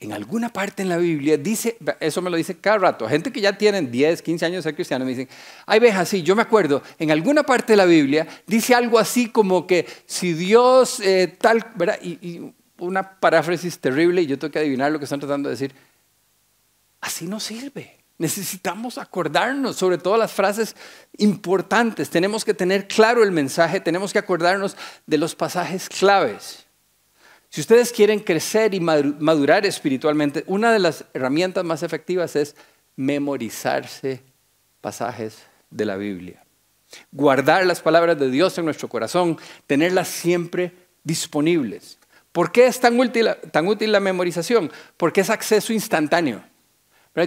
[0.00, 3.42] En alguna parte en la Biblia dice, eso me lo dice cada rato, gente que
[3.42, 5.28] ya tienen 10, 15 años de ser cristianos me dicen,
[5.66, 9.28] ay, ves así, yo me acuerdo, en alguna parte de la Biblia dice algo así
[9.28, 11.98] como que si Dios eh, tal, ¿verdad?
[12.02, 15.74] Y, una paráfrasis terrible, y yo tengo que adivinar lo que están tratando de decir,
[17.02, 17.98] así no sirve.
[18.16, 20.74] Necesitamos acordarnos sobre todas las frases
[21.18, 26.64] importantes, tenemos que tener claro el mensaje, tenemos que acordarnos de los pasajes claves.
[27.50, 32.54] Si ustedes quieren crecer y madurar espiritualmente, una de las herramientas más efectivas es
[32.94, 34.22] memorizarse
[34.80, 36.44] pasajes de la Biblia.
[37.10, 39.36] Guardar las palabras de Dios en nuestro corazón,
[39.66, 41.98] tenerlas siempre disponibles.
[42.30, 44.70] ¿Por qué es tan útil, tan útil la memorización?
[44.96, 46.44] Porque es acceso instantáneo.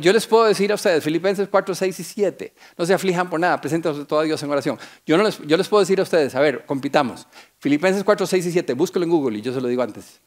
[0.02, 3.40] Yo les puedo decir a ustedes, Filipenses 4, 6 y 7, no se aflijan por
[3.40, 4.80] nada, presenten todo a Dios en oración.
[5.06, 7.28] Yo, no les, yo les puedo decir a ustedes, a ver, compitamos.
[7.60, 10.22] Filipenses 4, 6 y 7, búsquelo en Google y yo se lo digo antes.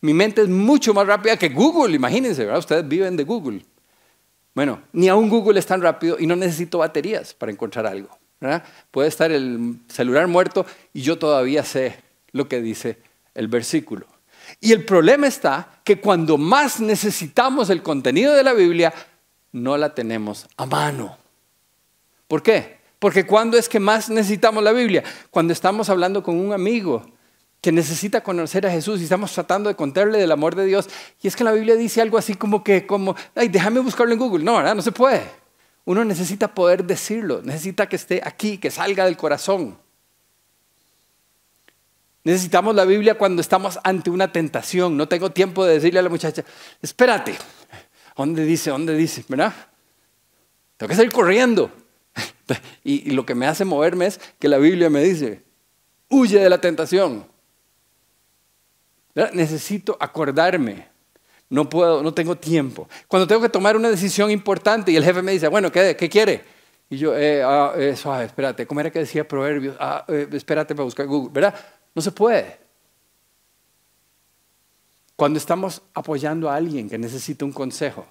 [0.00, 2.60] Mi mente es mucho más rápida que Google, imagínense, ¿verdad?
[2.60, 3.64] Ustedes viven de Google.
[4.54, 8.16] Bueno, ni aún Google es tan rápido y no necesito baterías para encontrar algo.
[8.92, 11.96] Puede estar el celular muerto y yo todavía sé
[12.30, 12.98] lo que dice
[13.34, 14.06] el versículo.
[14.60, 18.92] Y el problema está que cuando más necesitamos el contenido de la Biblia,
[19.52, 21.16] no la tenemos a mano.
[22.26, 22.78] ¿Por qué?
[22.98, 25.04] Porque cuando es que más necesitamos la Biblia?
[25.30, 27.04] Cuando estamos hablando con un amigo
[27.60, 30.88] que necesita conocer a Jesús y estamos tratando de contarle del amor de Dios.
[31.20, 34.18] Y es que la Biblia dice algo así como que, como, ay, déjame buscarlo en
[34.18, 34.44] Google.
[34.44, 34.74] No, ¿verdad?
[34.74, 35.22] No se puede.
[35.84, 39.78] Uno necesita poder decirlo, necesita que esté aquí, que salga del corazón.
[42.28, 44.98] Necesitamos la Biblia cuando estamos ante una tentación.
[44.98, 46.44] No tengo tiempo de decirle a la muchacha,
[46.82, 47.34] espérate,
[48.14, 48.68] ¿dónde dice?
[48.68, 49.24] ¿Dónde dice?
[49.28, 49.54] ¿Verdad?
[50.76, 51.72] Tengo que salir corriendo.
[52.84, 55.42] Y, lo que me hace moverme es que la Biblia me dice,
[56.10, 57.26] huye de la tentación.
[59.14, 59.32] ¿Verdad?
[59.32, 60.86] Necesito acordarme.
[61.48, 62.90] No puedo, no tengo tiempo.
[63.06, 66.44] Cuando tengo que tomar una decisión importante y el jefe me dice, bueno, ¿qué, quiere?
[66.90, 69.76] Y yo, eh, ah, eh, espérate, ¿cómo era que decía Proverbios?
[69.80, 71.54] Ah, eh, espérate para buscar Google, ¿verdad?
[71.98, 72.56] No se puede.
[75.16, 78.06] Cuando estamos apoyando a alguien que necesita un consejo.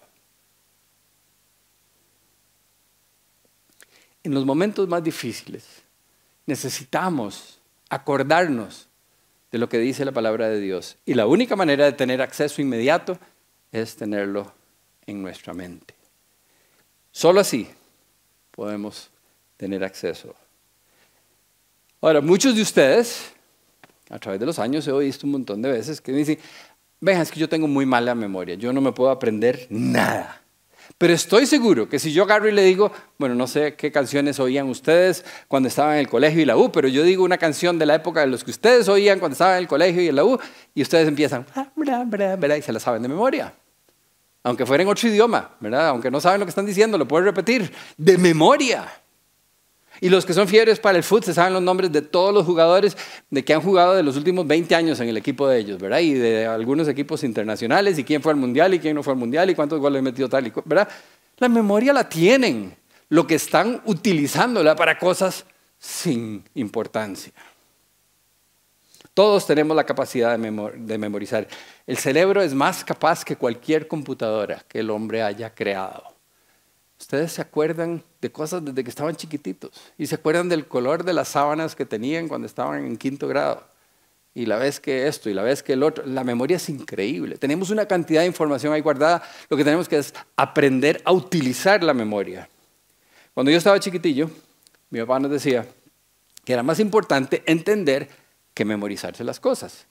[4.23, 5.63] En los momentos más difíciles
[6.45, 8.89] necesitamos acordarnos
[9.53, 10.97] de lo que dice la palabra de Dios.
[11.05, 13.17] Y la única manera de tener acceso inmediato
[13.71, 14.51] es tenerlo
[15.05, 15.95] en nuestra mente.
[17.13, 17.69] Solo así
[18.51, 19.09] podemos
[19.55, 20.35] tener acceso.
[22.01, 23.31] Ahora, muchos de ustedes,
[24.09, 26.39] a través de los años he visto un montón de veces que dicen,
[26.99, 30.41] venga, es que yo tengo muy mala memoria, yo no me puedo aprender nada.
[30.97, 34.39] Pero estoy seguro que si yo agarro y le digo, bueno, no sé qué canciones
[34.39, 37.77] oían ustedes cuando estaban en el colegio y la U, pero yo digo una canción
[37.77, 40.15] de la época de los que ustedes oían cuando estaban en el colegio y en
[40.15, 40.39] la U,
[40.73, 41.45] y ustedes empiezan,
[42.57, 43.53] y se la saben de memoria.
[44.43, 45.89] Aunque fuera en otro idioma, ¿verdad?
[45.89, 48.87] Aunque no saben lo que están diciendo, lo pueden repetir de memoria.
[50.01, 52.45] Y los que son fiebres para el fútbol se saben los nombres de todos los
[52.45, 52.95] jugadores
[53.29, 55.99] de que han jugado de los últimos 20 años en el equipo de ellos, ¿verdad?
[55.99, 59.19] Y de algunos equipos internacionales y quién fue al mundial y quién no fue al
[59.19, 60.87] mundial y cuántos goles metió tal y ¿verdad?
[61.37, 62.75] La memoria la tienen,
[63.09, 65.45] lo que están utilizándola para cosas
[65.79, 67.31] sin importancia.
[69.13, 71.47] Todos tenemos la capacidad de, memorizar.
[71.87, 76.16] El cerebro es más capaz que cualquier computadora que el hombre haya creado.
[76.99, 81.13] Ustedes se acuerdan de cosas desde que estaban chiquititos y se acuerdan del color de
[81.13, 83.63] las sábanas que tenían cuando estaban en quinto grado.
[84.33, 87.37] Y la vez que esto y la vez que el otro, la memoria es increíble.
[87.37, 89.23] Tenemos una cantidad de información ahí guardada.
[89.49, 92.47] Lo que tenemos que es aprender a utilizar la memoria.
[93.33, 94.29] Cuando yo estaba chiquitillo,
[94.89, 95.65] mi papá nos decía
[96.43, 98.09] que era más importante entender
[98.53, 99.85] que memorizarse las cosas.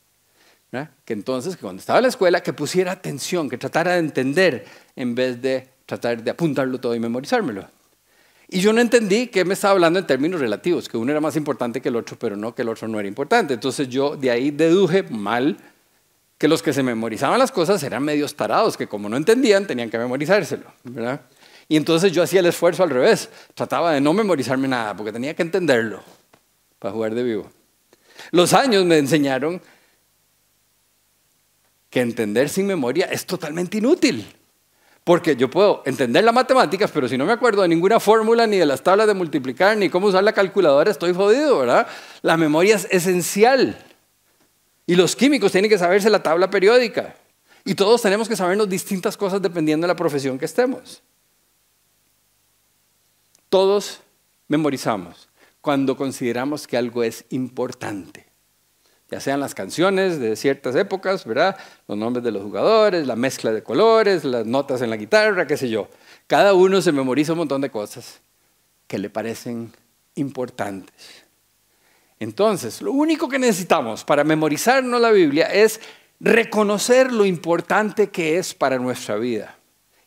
[1.04, 5.14] Que entonces, cuando estaba en la escuela, que pusiera atención, que tratara de entender en
[5.14, 7.68] vez de tratar de apuntarlo todo y memorizármelo.
[8.48, 11.36] Y yo no entendí que me estaba hablando en términos relativos, que uno era más
[11.36, 13.54] importante que el otro, pero no que el otro no era importante.
[13.54, 15.56] Entonces yo de ahí deduje mal
[16.38, 19.90] que los que se memorizaban las cosas eran medios tarados, que como no entendían tenían
[19.90, 21.22] que memorizárselo, ¿verdad?
[21.68, 25.34] Y entonces yo hacía el esfuerzo al revés, trataba de no memorizarme nada, porque tenía
[25.34, 26.02] que entenderlo
[26.78, 27.50] para jugar de vivo.
[28.30, 29.60] Los años me enseñaron
[31.90, 34.35] que entender sin memoria es totalmente inútil.
[35.06, 38.56] Porque yo puedo entender las matemáticas, pero si no me acuerdo de ninguna fórmula, ni
[38.56, 41.86] de las tablas de multiplicar, ni cómo usar la calculadora, estoy jodido, ¿verdad?
[42.22, 43.78] La memoria es esencial.
[44.84, 47.14] Y los químicos tienen que saberse la tabla periódica.
[47.64, 51.00] Y todos tenemos que sabernos distintas cosas dependiendo de la profesión que estemos.
[53.48, 54.00] Todos
[54.48, 55.28] memorizamos
[55.60, 58.25] cuando consideramos que algo es importante
[59.10, 61.56] ya sean las canciones de ciertas épocas, ¿verdad?
[61.86, 65.56] Los nombres de los jugadores, la mezcla de colores, las notas en la guitarra, qué
[65.56, 65.88] sé yo.
[66.26, 68.20] Cada uno se memoriza un montón de cosas
[68.88, 69.72] que le parecen
[70.16, 71.24] importantes.
[72.18, 75.80] Entonces, lo único que necesitamos para memorizarnos la Biblia es
[76.18, 79.56] reconocer lo importante que es para nuestra vida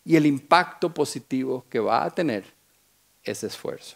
[0.03, 2.45] y el impacto positivo que va a tener
[3.23, 3.95] ese esfuerzo.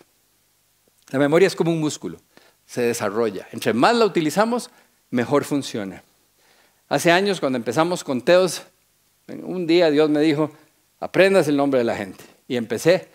[1.09, 2.19] La memoria es como un músculo,
[2.65, 3.47] se desarrolla.
[3.51, 4.69] Entre más la utilizamos,
[5.13, 6.03] mejor funciona.
[6.89, 8.63] Hace años, cuando empezamos con Teos,
[9.27, 10.51] un día Dios me dijo,
[10.99, 12.23] aprendas el nombre de la gente.
[12.47, 13.09] Y empecé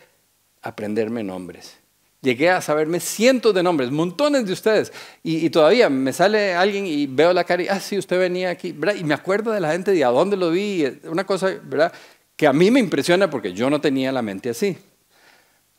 [0.63, 1.77] a aprenderme nombres.
[2.23, 4.93] Llegué a saberme cientos de nombres, montones de ustedes.
[5.25, 8.77] Y, todavía me sale alguien y veo la cara y, ah, sí, usted venía aquí.
[8.97, 10.85] Y me acuerdo de la gente de a dónde lo vi.
[11.05, 11.93] Una cosa, ¿verdad?
[12.37, 14.79] Que a mí me impresiona porque yo no tenía la mente así.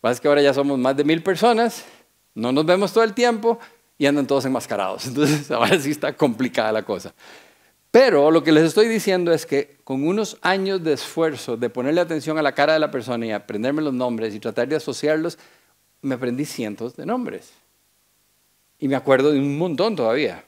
[0.02, 1.86] Lo que que ahora ya somos más de mil personas,
[2.36, 3.58] no nos vemos todo el tiempo,
[4.00, 5.06] y andan todos enmascarados.
[5.08, 7.14] Entonces ahora sí está complicada la cosa.
[7.92, 12.02] Pero lo que les estoy diciendo es que con unos años de esfuerzo de ponerle
[12.02, 15.38] atención a la cara de la persona y aprenderme los nombres y tratar de asociarlos,
[16.02, 17.52] me aprendí cientos de nombres.
[18.80, 20.46] Y me acuerdo de un montón todavía.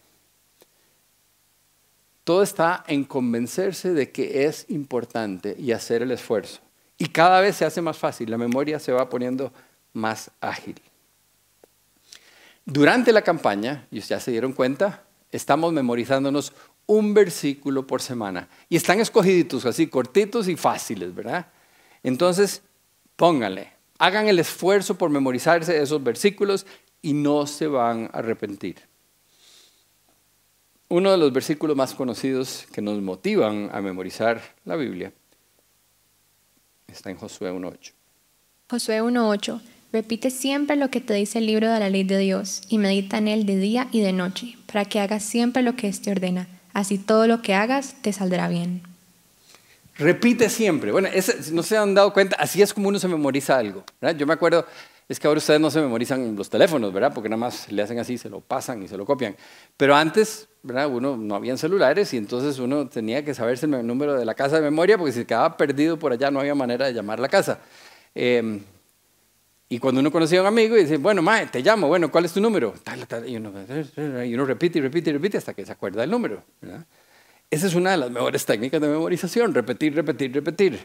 [2.24, 6.62] Todo está en convencerse de que es importante y hacer el esfuerzo.
[6.98, 9.52] Y cada vez se hace más fácil, la memoria se va poniendo
[9.92, 10.80] más ágil.
[12.66, 16.54] Durante la campaña, y ya se dieron cuenta, estamos memorizándonos
[16.86, 18.48] un versículo por semana.
[18.70, 21.48] Y están escogiditos, así cortitos y fáciles, ¿verdad?
[22.04, 22.62] Entonces,
[23.16, 26.66] pónganle, hagan el esfuerzo por memorizarse esos versículos
[27.02, 28.78] y no se van a arrepentir.
[30.90, 35.14] Uno de los versículos más conocidos que nos motivan a memorizar la Biblia
[36.88, 37.94] está en Josué 1.8.
[38.70, 39.62] Josué 1.8
[39.94, 43.18] Repite siempre lo que te dice el libro de la ley de Dios y medita
[43.18, 46.48] en él de día y de noche, para que hagas siempre lo que éste ordena.
[46.74, 48.82] Así todo lo que hagas te saldrá bien.
[49.98, 50.94] Repite siempre.
[50.94, 51.10] Bueno,
[51.52, 53.84] no se han dado cuenta, así es como uno se memoriza algo.
[54.18, 54.66] Yo me acuerdo,
[55.10, 57.12] es que ahora ustedes no se memorizan los teléfonos, ¿verdad?
[57.14, 59.36] Porque nada más le hacen así, se lo pasan y se lo copian.
[59.76, 60.88] Pero antes, ¿verdad?
[60.88, 64.56] Uno no habían celulares y entonces uno tenía que saberse el número de la casa
[64.56, 67.60] de memoria porque si quedaba perdido por allá no había manera de llamar la casa.
[68.16, 68.62] Em,
[69.72, 72.26] y cuando uno conocía a un amigo y dice, bueno, mae, te llamo, bueno, ¿cuál
[72.26, 72.74] es tu número?
[73.26, 73.54] Y uno,
[74.26, 76.44] y uno repite y repite y repite hasta que se acuerda del número.
[77.50, 80.78] Esa es una de las mejores técnicas de memorización, repetir, repetir, repetir.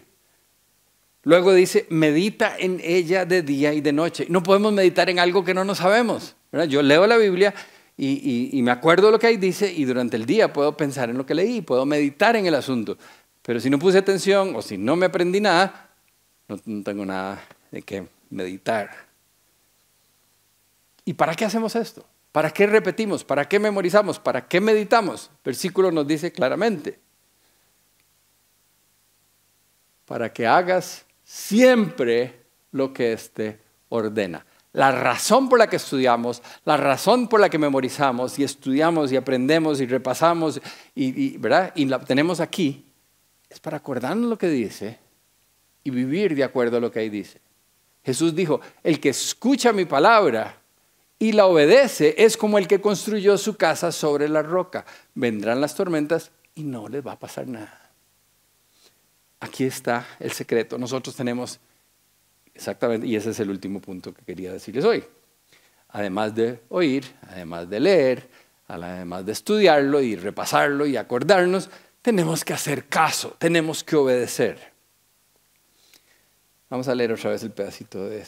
[1.24, 4.26] Luego dice, medita en ella de día y de noche.
[4.28, 6.36] No podemos meditar en algo que no nos sabemos.
[6.68, 7.54] Yo leo la Biblia
[7.96, 11.18] y, y, me acuerdo lo que ahí dice y durante el día puedo pensar en
[11.18, 12.96] lo que leí, puedo meditar en el asunto.
[13.42, 15.90] Pero si no puse atención o si no me aprendí nada,
[16.46, 19.06] no, no tengo nada de qué meditar.
[21.04, 22.04] ¿Y para qué hacemos esto?
[22.32, 23.24] ¿Para qué repetimos?
[23.24, 24.18] ¿Para qué memorizamos?
[24.18, 25.30] ¿Para qué meditamos?
[25.44, 26.98] Versículo nos dice claramente.
[30.04, 34.44] Para que hagas siempre lo que éste ordena.
[34.72, 39.16] La razón por la que estudiamos, la razón por la que memorizamos y estudiamos y
[39.16, 40.60] aprendemos y repasamos
[40.94, 41.72] y, ¿verdad?
[41.74, 42.84] y la tenemos aquí,
[43.48, 44.98] es para acordarnos lo que dice
[45.82, 47.40] y vivir de acuerdo a lo que ahí dice.
[48.06, 50.60] Jesús dijo, el que escucha mi palabra
[51.18, 54.86] y la obedece es como el que construyó su casa sobre la roca.
[55.16, 57.90] Vendrán las tormentas y no les va a pasar nada.
[59.40, 60.78] Aquí está el secreto.
[60.78, 61.58] Nosotros tenemos
[62.54, 65.02] exactamente, y ese es el último punto que quería decirles hoy.
[65.88, 68.28] Además de oír, además de leer,
[68.68, 71.70] además de estudiarlo y repasarlo y acordarnos,
[72.02, 74.75] tenemos que hacer caso, tenemos que obedecer.
[76.68, 78.24] Vamos a leer otra vez el pedacito de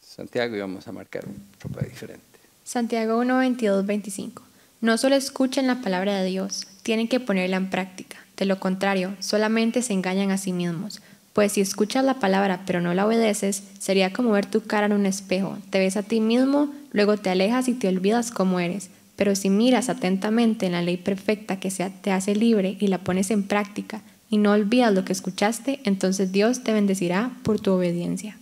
[0.00, 2.24] Santiago y vamos a marcar un tropa diferente.
[2.64, 4.42] Santiago 1, 22, 25.
[4.80, 8.16] No solo escuchen la palabra de Dios, tienen que ponerla en práctica.
[8.38, 11.02] De lo contrario, solamente se engañan a sí mismos.
[11.34, 14.94] Pues si escuchas la palabra pero no la obedeces, sería como ver tu cara en
[14.94, 15.58] un espejo.
[15.68, 18.88] Te ves a ti mismo, luego te alejas y te olvidas cómo eres.
[19.16, 23.30] Pero si miras atentamente en la ley perfecta que te hace libre y la pones
[23.30, 28.38] en práctica, y no olvidas lo que escuchaste, entonces Dios te bendecirá por tu obediencia.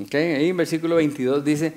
[0.00, 1.74] Okay, ahí en versículo 22 dice,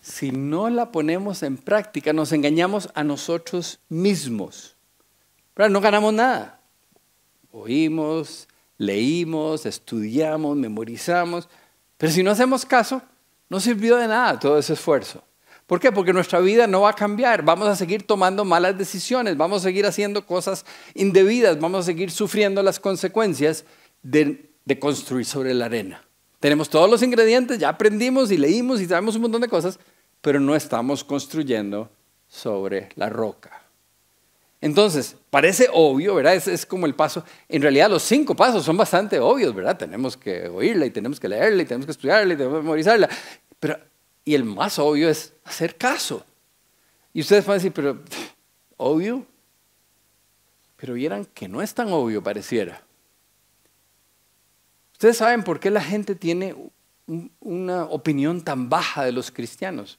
[0.00, 4.76] si no la ponemos en práctica, nos engañamos a nosotros mismos.
[5.54, 6.60] Pero no ganamos nada.
[7.52, 11.48] Oímos, leímos, estudiamos, memorizamos,
[11.98, 13.02] pero si no hacemos caso,
[13.48, 15.22] no sirvió de nada todo ese esfuerzo.
[15.70, 15.92] ¿Por qué?
[15.92, 17.44] Porque nuestra vida no va a cambiar.
[17.44, 22.10] Vamos a seguir tomando malas decisiones, vamos a seguir haciendo cosas indebidas, vamos a seguir
[22.10, 23.64] sufriendo las consecuencias
[24.02, 24.50] de,
[24.80, 26.02] construir sobre la arena.
[26.40, 29.78] Tenemos todos los ingredientes, ya aprendimos y leímos y sabemos un montón de cosas,
[30.20, 31.88] pero no estamos construyendo
[32.26, 33.62] sobre la roca.
[34.60, 36.34] Entonces, parece obvio, ¿verdad?
[36.34, 37.22] Es, es, como el paso.
[37.48, 39.76] En realidad, los cinco pasos son bastante obvios, ¿verdad?
[39.76, 43.08] Tenemos que oírla y tenemos que leerla y tenemos que estudiarla y tenemos que memorizarla.
[43.60, 43.78] Pero
[44.24, 46.24] y el más obvio es hacer caso.
[47.12, 47.98] Y ustedes van a decir, pero,
[48.76, 49.26] ¿obvio?
[50.76, 52.82] Pero vieran que no es tan obvio, pareciera.
[54.92, 56.54] Ustedes saben por qué la gente tiene
[57.40, 59.98] una opinión tan baja de los cristianos.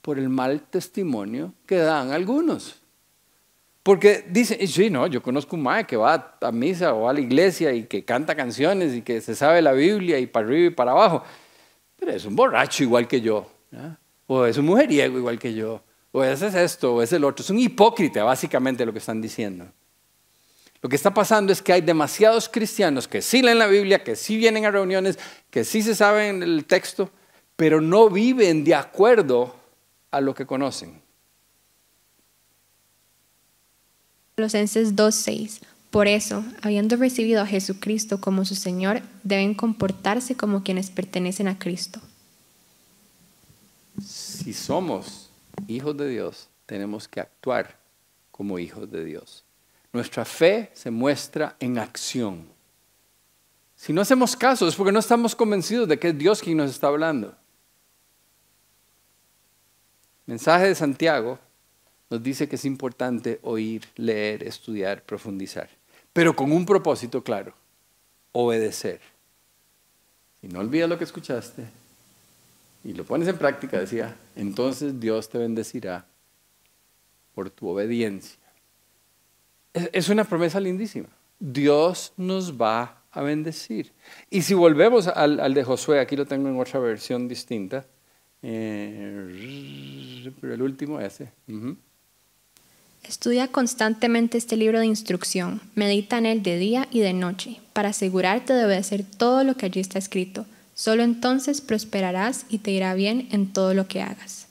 [0.00, 2.80] Por el mal testimonio que dan algunos.
[3.82, 7.20] Porque dicen, sí, no, yo conozco un mae que va a misa o a la
[7.20, 10.74] iglesia y que canta canciones y que se sabe la Biblia y para arriba y
[10.74, 11.22] para abajo
[12.08, 13.50] es un borracho igual que yo,
[14.26, 15.82] o es un mujeriego igual que yo,
[16.12, 17.42] o es esto, o es el otro.
[17.42, 19.66] Es un hipócrita, básicamente, lo que están diciendo.
[20.80, 24.16] Lo que está pasando es que hay demasiados cristianos que sí leen la Biblia, que
[24.16, 25.18] sí vienen a reuniones,
[25.50, 27.10] que sí se saben el texto,
[27.56, 29.56] pero no viven de acuerdo
[30.10, 31.00] a lo que conocen.
[34.36, 35.60] Colosenses 2.6
[35.94, 41.56] por eso, habiendo recibido a Jesucristo como su Señor, deben comportarse como quienes pertenecen a
[41.56, 42.00] Cristo.
[44.04, 45.30] Si somos
[45.68, 47.78] hijos de Dios, tenemos que actuar
[48.32, 49.44] como hijos de Dios.
[49.92, 52.48] Nuestra fe se muestra en acción.
[53.76, 56.72] Si no hacemos caso es porque no estamos convencidos de que es Dios quien nos
[56.72, 57.36] está hablando.
[60.26, 61.38] mensaje de Santiago
[62.10, 65.70] nos dice que es importante oír, leer, estudiar, profundizar
[66.14, 67.52] pero con un propósito claro,
[68.32, 69.00] obedecer.
[70.40, 71.64] Si no olvidas lo que escuchaste
[72.84, 76.06] y lo pones en práctica, decía, entonces Dios te bendecirá
[77.34, 78.38] por tu obediencia.
[79.74, 81.08] Es una promesa lindísima.
[81.40, 83.90] Dios nos va a bendecir.
[84.30, 87.84] Y si volvemos al, de Josué, aquí lo tengo en otra versión distinta,
[88.40, 91.32] eh, pero el último ese.
[93.08, 97.90] Estudia constantemente este libro de instrucción, medita en él de día y de noche, para
[97.90, 100.46] asegurarte de obedecer todo lo que allí está escrito.
[100.74, 104.48] Solo entonces prosperarás y te irá bien en todo lo que hagas.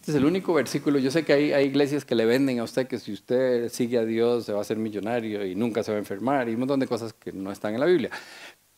[0.00, 0.98] Este es el único versículo.
[0.98, 4.04] Yo sé que hay, iglesias que le venden a usted que si usted sigue a
[4.04, 6.80] Dios se va a hacer millonario y nunca se va a enfermar y un montón
[6.80, 8.10] de cosas que no están en la Biblia.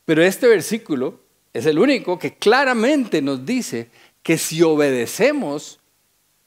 [0.05, 1.19] Pero este versículo
[1.53, 3.89] es el único que claramente nos dice
[4.23, 5.81] que si obedecemos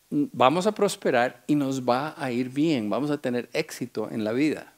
[0.10, 4.32] vamos a prosperar y nos va a ir bien, vamos a tener éxito en la
[4.32, 4.74] vida.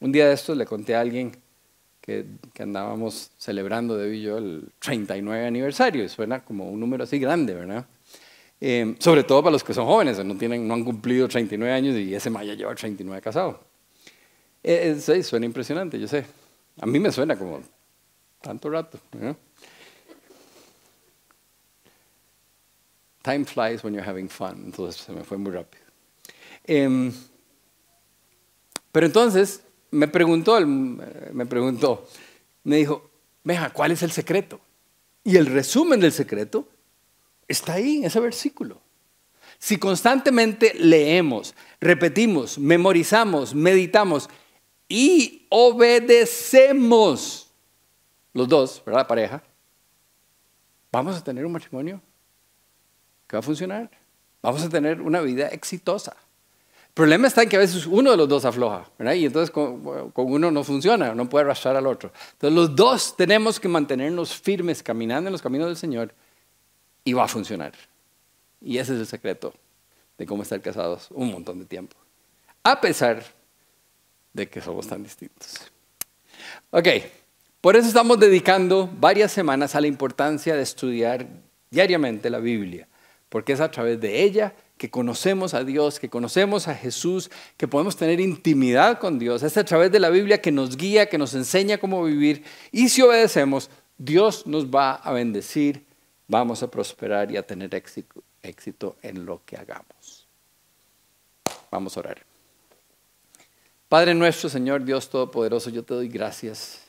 [0.00, 1.32] Un día de estos le conté a alguien
[2.00, 2.24] que,
[2.58, 7.86] andábamos celebrando de yo el 39 aniversario, y suena como un número así grande, ¿verdad?
[8.60, 11.96] Eh, sobre todo para los que son jóvenes, no, tienen, no han cumplido 39 años
[11.96, 13.60] y ese maya lleva 39 casado.
[14.62, 16.24] Eh, sí, suena impresionante, yo sé.
[16.80, 17.60] A mí me suena como
[18.40, 18.98] tanto rato.
[23.26, 25.82] Time flies when you're having fun, entonces se me fue muy rápido.
[26.62, 27.12] Em,
[28.92, 32.06] pero entonces me preguntó, me preguntó,
[32.62, 33.10] me dijo,
[33.42, 34.60] veja, ¿cuál es el secreto?
[35.24, 36.68] Y el resumen del secreto
[37.48, 38.80] está ahí en ese versículo.
[39.58, 44.30] Si constantemente leemos, repetimos, memorizamos, meditamos
[44.88, 47.50] y obedecemos
[48.32, 49.08] los dos, ¿verdad?
[49.08, 49.42] Pareja,
[50.92, 52.00] vamos a tener un matrimonio
[53.26, 53.90] que va a funcionar.
[54.42, 56.16] Vamos a tener una vida exitosa
[56.96, 59.12] problema está en que a veces uno de los dos afloja, ¿verdad?
[59.12, 59.82] Y entonces con,
[60.14, 62.10] uno no funciona, no puede arrastrar al otro.
[62.32, 66.14] Entonces los dos tenemos que mantenernos firmes caminando en los caminos del Señor
[67.04, 67.74] y va a funcionar.
[68.62, 69.52] Y ese es el secreto
[70.16, 71.98] de cómo estar casados un montón de tiempo.
[72.62, 73.22] A pesar
[74.32, 75.70] de que somos tan distintos.
[76.70, 76.88] Ok,
[77.60, 81.26] por eso estamos dedicando varias semanas a la importancia de estudiar
[81.70, 82.88] diariamente la Biblia,
[83.28, 87.66] porque es a través de ella que conocemos a Dios, que conocemos a Jesús, que
[87.66, 89.42] podemos tener intimidad con Dios.
[89.42, 92.44] Es a través de la Biblia que nos guía, que nos enseña cómo vivir.
[92.72, 95.84] Y si obedecemos, Dios nos va a bendecir,
[96.28, 100.26] vamos a prosperar y a tener éxito, en lo que hagamos.
[101.70, 102.22] Vamos a orar.
[103.88, 106.82] Padre nuestro, Señor Dios Todopoderoso, yo te doy gracias.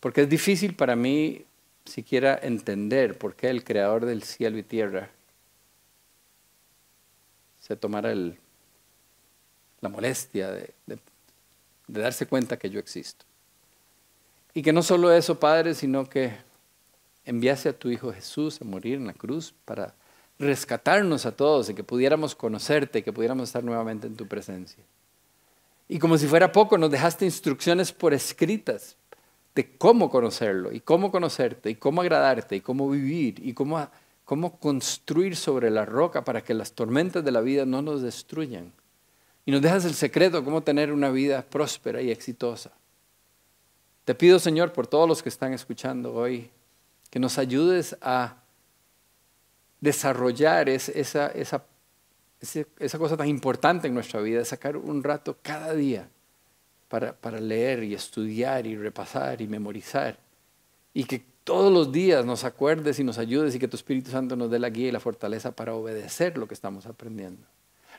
[0.00, 1.44] Porque es difícil para mí
[1.86, 5.10] siquiera entender por qué el Creador del cielo y tierra
[7.58, 8.38] se tomara el,
[9.80, 10.74] la molestia de,
[11.88, 13.24] darse cuenta que yo existo.
[14.54, 16.32] Y que no solo eso, Padre, sino que
[17.24, 19.94] enviase a tu Hijo Jesús a morir en la cruz para
[20.38, 24.82] rescatarnos a todos y que pudiéramos conocerte, que pudiéramos estar nuevamente en tu presencia.
[25.88, 28.96] Y como si fuera poco, nos dejaste instrucciones por escritas
[29.56, 33.88] de cómo conocerlo y cómo conocerte y cómo agradarte y cómo vivir y cómo
[34.26, 38.72] cómo construir sobre la roca para que las tormentas de la vida no nos destruyan.
[39.46, 42.72] Y nos dejas el secreto, cómo tener una vida próspera y exitosa.
[44.04, 46.50] Te pido, Señor, por todos los que están escuchando hoy,
[47.08, 48.42] que nos ayudes a
[49.80, 51.64] desarrollar esa, esa,
[52.40, 56.08] esa, cosa tan importante en nuestra vida, sacar un rato cada día
[56.88, 60.18] para, para leer y estudiar y repasar y memorizar.
[60.94, 64.34] Y que todos los días nos acuerdes y nos ayudes y que tu Espíritu Santo
[64.34, 67.46] nos dé la guía y la fortaleza para obedecer lo que estamos aprendiendo.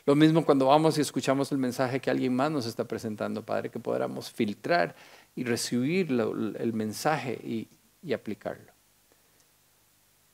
[0.04, 3.70] Lo mismo cuando vamos y escuchamos el mensaje que alguien más nos está presentando, Padre,
[3.70, 4.94] que podamos filtrar
[5.34, 7.68] y recibir el mensaje y,
[8.02, 8.72] y aplicarlo.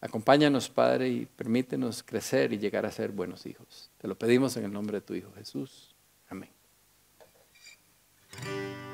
[0.00, 3.90] Acompáñanos, Padre, y permítenos crecer y llegar a ser buenos hijos.
[3.98, 5.93] Te lo pedimos en el nombre de tu Hijo Jesús.
[8.43, 8.93] Música